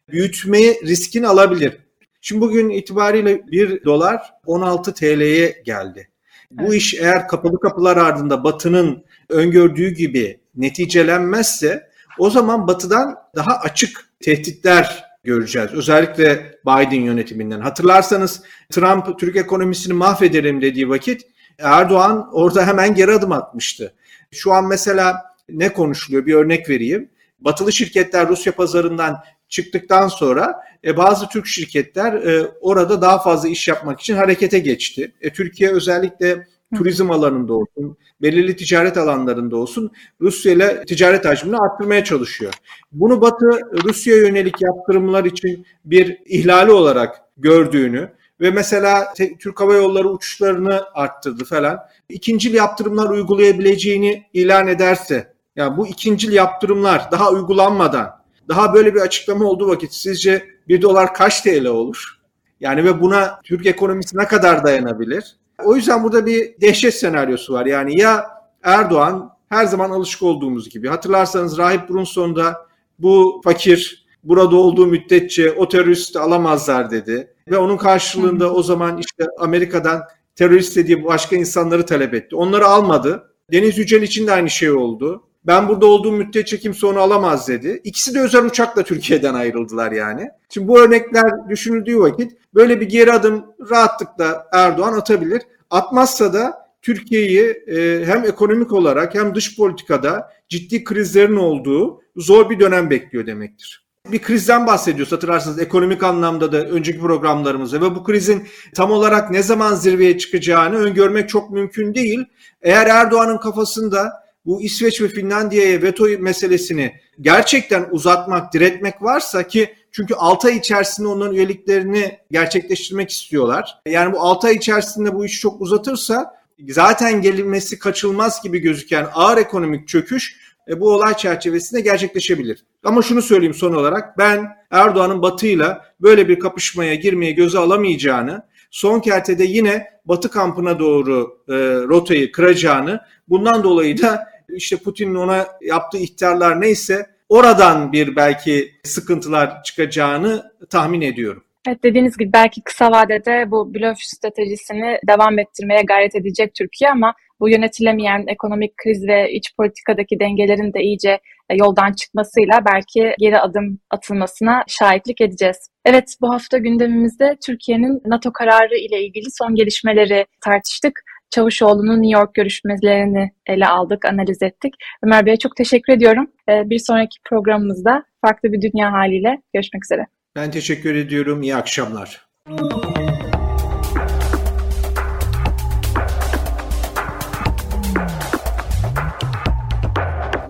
büyütmeye 0.09 0.81
riskini 0.85 1.27
alabilir. 1.27 1.77
Şimdi 2.21 2.41
bugün 2.41 2.69
itibariyle 2.69 3.47
1 3.47 3.83
dolar 3.83 4.33
16 4.45 4.93
TL'ye 4.93 5.61
geldi. 5.65 6.12
Bu 6.61 6.73
iş 6.73 6.93
eğer 6.93 7.27
kapalı 7.27 7.59
kapılar 7.59 7.97
ardında 7.97 8.43
Batı'nın 8.43 9.03
öngördüğü 9.29 9.89
gibi 9.89 10.39
neticelenmezse 10.55 11.89
o 12.19 12.29
zaman 12.29 12.67
Batı'dan 12.67 13.15
daha 13.35 13.59
açık 13.59 14.09
tehditler 14.19 15.03
göreceğiz. 15.23 15.73
Özellikle 15.73 16.55
Biden 16.65 17.01
yönetiminden. 17.01 17.61
Hatırlarsanız 17.61 18.41
Trump 18.71 19.19
Türk 19.19 19.35
ekonomisini 19.35 19.93
mahvederim 19.93 20.61
dediği 20.61 20.89
vakit 20.89 21.21
Erdoğan 21.59 22.29
orada 22.31 22.67
hemen 22.67 22.95
geri 22.95 23.11
adım 23.11 23.31
atmıştı. 23.31 23.93
Şu 24.31 24.53
an 24.53 24.67
mesela 24.67 25.21
ne 25.49 25.73
konuşuluyor 25.73 26.25
bir 26.25 26.33
örnek 26.33 26.69
vereyim. 26.69 27.09
Batılı 27.39 27.73
şirketler 27.73 28.27
Rusya 28.27 28.55
pazarından 28.55 29.23
çıktıktan 29.49 30.07
sonra 30.07 30.55
e, 30.85 30.97
bazı 30.97 31.27
Türk 31.29 31.47
şirketler 31.47 32.13
e, 32.13 32.47
orada 32.61 33.01
daha 33.01 33.19
fazla 33.19 33.49
iş 33.49 33.67
yapmak 33.67 33.99
için 33.99 34.15
harekete 34.15 34.59
geçti. 34.59 35.11
E, 35.21 35.29
Türkiye 35.33 35.71
özellikle 35.71 36.47
turizm 36.77 37.11
alanında 37.11 37.53
olsun, 37.53 37.97
belirli 38.21 38.55
ticaret 38.55 38.97
alanlarında 38.97 39.57
olsun 39.57 39.91
Rusya 40.21 40.53
ile 40.53 40.85
ticaret 40.85 41.25
hacmini 41.25 41.57
arttırmaya 41.57 42.03
çalışıyor. 42.03 42.53
Bunu 42.91 43.21
Batı 43.21 43.59
Rusya 43.83 44.17
yönelik 44.17 44.61
yaptırımlar 44.61 45.25
için 45.25 45.65
bir 45.85 46.17
ihlali 46.25 46.71
olarak 46.71 47.21
gördüğünü 47.37 48.09
ve 48.41 48.51
mesela 48.51 49.13
Türk 49.39 49.61
Hava 49.61 49.73
Yolları 49.73 50.09
uçuşlarını 50.09 50.83
arttırdı 50.93 51.45
falan. 51.45 51.79
İkincil 52.09 52.53
yaptırımlar 52.53 53.09
uygulayabileceğini 53.09 54.23
ilan 54.33 54.67
ederse, 54.67 55.33
yani 55.55 55.77
bu 55.77 55.87
ikincil 55.87 56.31
yaptırımlar 56.31 57.11
daha 57.11 57.31
uygulanmadan 57.31 58.23
daha 58.47 58.73
böyle 58.73 58.95
bir 58.95 58.99
açıklama 58.99 59.45
olduğu 59.45 59.67
vakit 59.67 59.93
sizce 59.93 60.52
1 60.67 60.81
dolar 60.81 61.13
kaç 61.13 61.41
TL 61.41 61.65
olur? 61.65 62.19
Yani 62.59 62.83
ve 62.83 63.01
buna 63.01 63.39
Türk 63.43 63.65
ekonomisi 63.65 64.17
ne 64.17 64.27
kadar 64.27 64.63
dayanabilir? 64.63 65.35
O 65.63 65.75
yüzden 65.75 66.03
burada 66.03 66.25
bir 66.25 66.61
dehşet 66.61 66.93
senaryosu 66.93 67.53
var. 67.53 67.65
Yani 67.65 67.99
ya 67.99 68.25
Erdoğan 68.63 69.33
her 69.49 69.65
zaman 69.65 69.89
alışık 69.89 70.23
olduğumuz 70.23 70.69
gibi 70.69 70.87
hatırlarsanız 70.87 71.57
Rahip 71.57 71.89
Brunson 71.89 72.35
da 72.35 72.67
bu 72.99 73.41
fakir 73.43 74.05
burada 74.23 74.55
olduğu 74.55 74.87
müddetçe 74.87 75.51
o 75.51 75.69
teröristi 75.69 76.19
alamazlar 76.19 76.91
dedi. 76.91 77.33
Ve 77.47 77.57
onun 77.57 77.77
karşılığında 77.77 78.53
o 78.53 78.63
zaman 78.63 78.97
işte 78.97 79.27
Amerika'dan 79.39 80.01
terörist 80.35 80.75
dediği 80.75 81.03
başka 81.03 81.35
insanları 81.35 81.85
talep 81.85 82.13
etti. 82.13 82.35
Onları 82.35 82.65
almadı. 82.65 83.33
Deniz 83.51 83.77
Yücel 83.77 84.01
için 84.01 84.27
de 84.27 84.31
aynı 84.31 84.49
şey 84.49 84.71
oldu. 84.71 85.23
Ben 85.47 85.67
burada 85.67 85.85
olduğum 85.85 86.11
müddetçe 86.11 86.59
kimse 86.59 86.87
onu 86.87 86.99
alamaz 86.99 87.47
dedi. 87.47 87.81
İkisi 87.83 88.15
de 88.15 88.19
özel 88.19 88.45
uçakla 88.45 88.83
Türkiye'den 88.83 89.33
ayrıldılar 89.33 89.91
yani. 89.91 90.29
Şimdi 90.49 90.67
bu 90.67 90.79
örnekler 90.79 91.49
düşünüldüğü 91.49 91.99
vakit 91.99 92.31
böyle 92.53 92.81
bir 92.81 92.89
geri 92.89 93.11
adım 93.11 93.45
rahatlıkla 93.69 94.47
Erdoğan 94.53 94.93
atabilir. 94.93 95.41
Atmazsa 95.69 96.33
da 96.33 96.67
Türkiye'yi 96.81 97.63
e, 97.67 98.05
hem 98.05 98.25
ekonomik 98.25 98.73
olarak 98.73 99.15
hem 99.15 99.35
dış 99.35 99.57
politikada 99.57 100.29
ciddi 100.49 100.83
krizlerin 100.83 101.35
olduğu 101.35 102.01
zor 102.15 102.49
bir 102.49 102.59
dönem 102.59 102.89
bekliyor 102.89 103.25
demektir. 103.25 103.83
Bir 104.11 104.21
krizden 104.21 104.67
bahsediyoruz 104.67 105.11
hatırlarsınız 105.11 105.59
ekonomik 105.59 106.03
anlamda 106.03 106.51
da 106.51 106.57
önceki 106.57 106.99
programlarımızda 106.99 107.81
ve 107.81 107.95
bu 107.95 108.03
krizin 108.03 108.47
tam 108.75 108.91
olarak 108.91 109.31
ne 109.31 109.43
zaman 109.43 109.75
zirveye 109.75 110.17
çıkacağını 110.17 110.75
öngörmek 110.75 111.29
çok 111.29 111.51
mümkün 111.51 111.95
değil. 111.95 112.25
Eğer 112.61 112.87
Erdoğan'ın 112.87 113.37
kafasında 113.37 114.22
bu 114.45 114.61
İsveç 114.61 115.01
ve 115.01 115.07
Finlandiya'ya 115.07 115.81
veto 115.81 116.07
meselesini 116.19 116.93
gerçekten 117.21 117.87
uzatmak, 117.91 118.53
diretmek 118.53 119.01
varsa 119.01 119.47
ki 119.47 119.75
Çünkü 119.91 120.15
6 120.15 120.47
ay 120.47 120.57
içerisinde 120.57 121.07
onların 121.07 121.35
üyeliklerini 121.35 122.17
gerçekleştirmek 122.31 123.09
istiyorlar. 123.09 123.79
Yani 123.87 124.13
bu 124.13 124.19
6 124.19 124.47
ay 124.47 124.55
içerisinde 124.55 125.15
bu 125.15 125.25
işi 125.25 125.39
çok 125.39 125.61
uzatırsa 125.61 126.43
zaten 126.69 127.21
gelinmesi 127.21 127.79
kaçılmaz 127.79 128.43
gibi 128.43 128.59
gözüken 128.59 129.07
ağır 129.13 129.37
ekonomik 129.37 129.87
çöküş 129.87 130.35
e, 130.67 130.79
bu 130.79 130.89
olay 130.89 131.17
çerçevesinde 131.17 131.81
gerçekleşebilir. 131.81 132.65
Ama 132.83 133.01
şunu 133.01 133.21
söyleyeyim 133.21 133.53
son 133.53 133.73
olarak 133.73 134.17
ben 134.17 134.47
Erdoğan'ın 134.71 135.21
Batı'yla 135.21 135.85
böyle 136.01 136.29
bir 136.29 136.39
kapışmaya 136.39 136.95
girmeye 136.95 137.31
göze 137.31 137.59
alamayacağını, 137.59 138.45
son 138.71 138.99
kertede 138.99 139.43
yine 139.43 139.87
Batı 140.05 140.29
kampına 140.29 140.79
doğru 140.79 141.37
e, 141.49 141.53
rotayı 141.89 142.31
kıracağını, 142.31 142.99
bundan 143.29 143.63
dolayı 143.63 144.01
da 144.01 144.32
işte 144.49 144.77
Putin'in 144.77 145.15
ona 145.15 145.47
yaptığı 145.61 145.97
ihtarlar 145.97 146.61
neyse 146.61 147.05
oradan 147.29 147.91
bir 147.91 148.15
belki 148.15 148.71
sıkıntılar 148.83 149.63
çıkacağını 149.63 150.51
tahmin 150.69 151.01
ediyorum. 151.01 151.43
Evet 151.67 151.83
dediğiniz 151.83 152.17
gibi 152.17 152.33
belki 152.33 152.61
kısa 152.63 152.91
vadede 152.91 153.51
bu 153.51 153.73
blöf 153.73 153.97
stratejisini 153.99 154.97
devam 155.07 155.39
ettirmeye 155.39 155.81
gayret 155.81 156.15
edecek 156.15 156.55
Türkiye 156.55 156.91
ama 156.91 157.13
bu 157.39 157.49
yönetilemeyen 157.49 158.23
ekonomik 158.27 158.77
kriz 158.77 159.07
ve 159.07 159.31
iç 159.31 159.55
politikadaki 159.57 160.19
dengelerin 160.19 160.73
de 160.73 160.81
iyice 160.81 161.19
e, 161.49 161.55
yoldan 161.55 161.93
çıkmasıyla 161.93 162.65
belki 162.65 163.15
geri 163.19 163.39
adım 163.39 163.79
atılmasına 163.89 164.63
şahitlik 164.67 165.21
edeceğiz. 165.21 165.57
Evet 165.85 166.15
bu 166.21 166.33
hafta 166.33 166.57
gündemimizde 166.57 167.37
Türkiye'nin 167.45 168.01
NATO 168.05 168.33
kararı 168.33 168.75
ile 168.77 169.05
ilgili 169.05 169.25
son 169.31 169.55
gelişmeleri 169.55 170.25
tartıştık. 170.41 171.03
Çavuşoğlu'nun 171.33 172.01
New 172.01 172.19
York 172.19 172.33
görüşmelerini 172.33 173.31
ele 173.47 173.67
aldık, 173.67 174.05
analiz 174.05 174.41
ettik. 174.41 174.73
Ömer 175.03 175.25
Bey'e 175.25 175.37
çok 175.37 175.55
teşekkür 175.55 175.93
ediyorum. 175.93 176.27
E, 176.49 176.69
bir 176.69 176.79
sonraki 176.79 177.19
programımızda 177.29 178.03
farklı 178.21 178.51
bir 178.51 178.61
dünya 178.61 178.91
haliyle 178.91 179.41
görüşmek 179.53 179.85
üzere. 179.85 180.07
Ben 180.35 180.51
teşekkür 180.51 180.95
ediyorum. 180.95 181.43
İyi 181.43 181.55
akşamlar. 181.55 182.25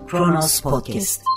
Kronos 0.06 0.60
Podcast 0.60 1.33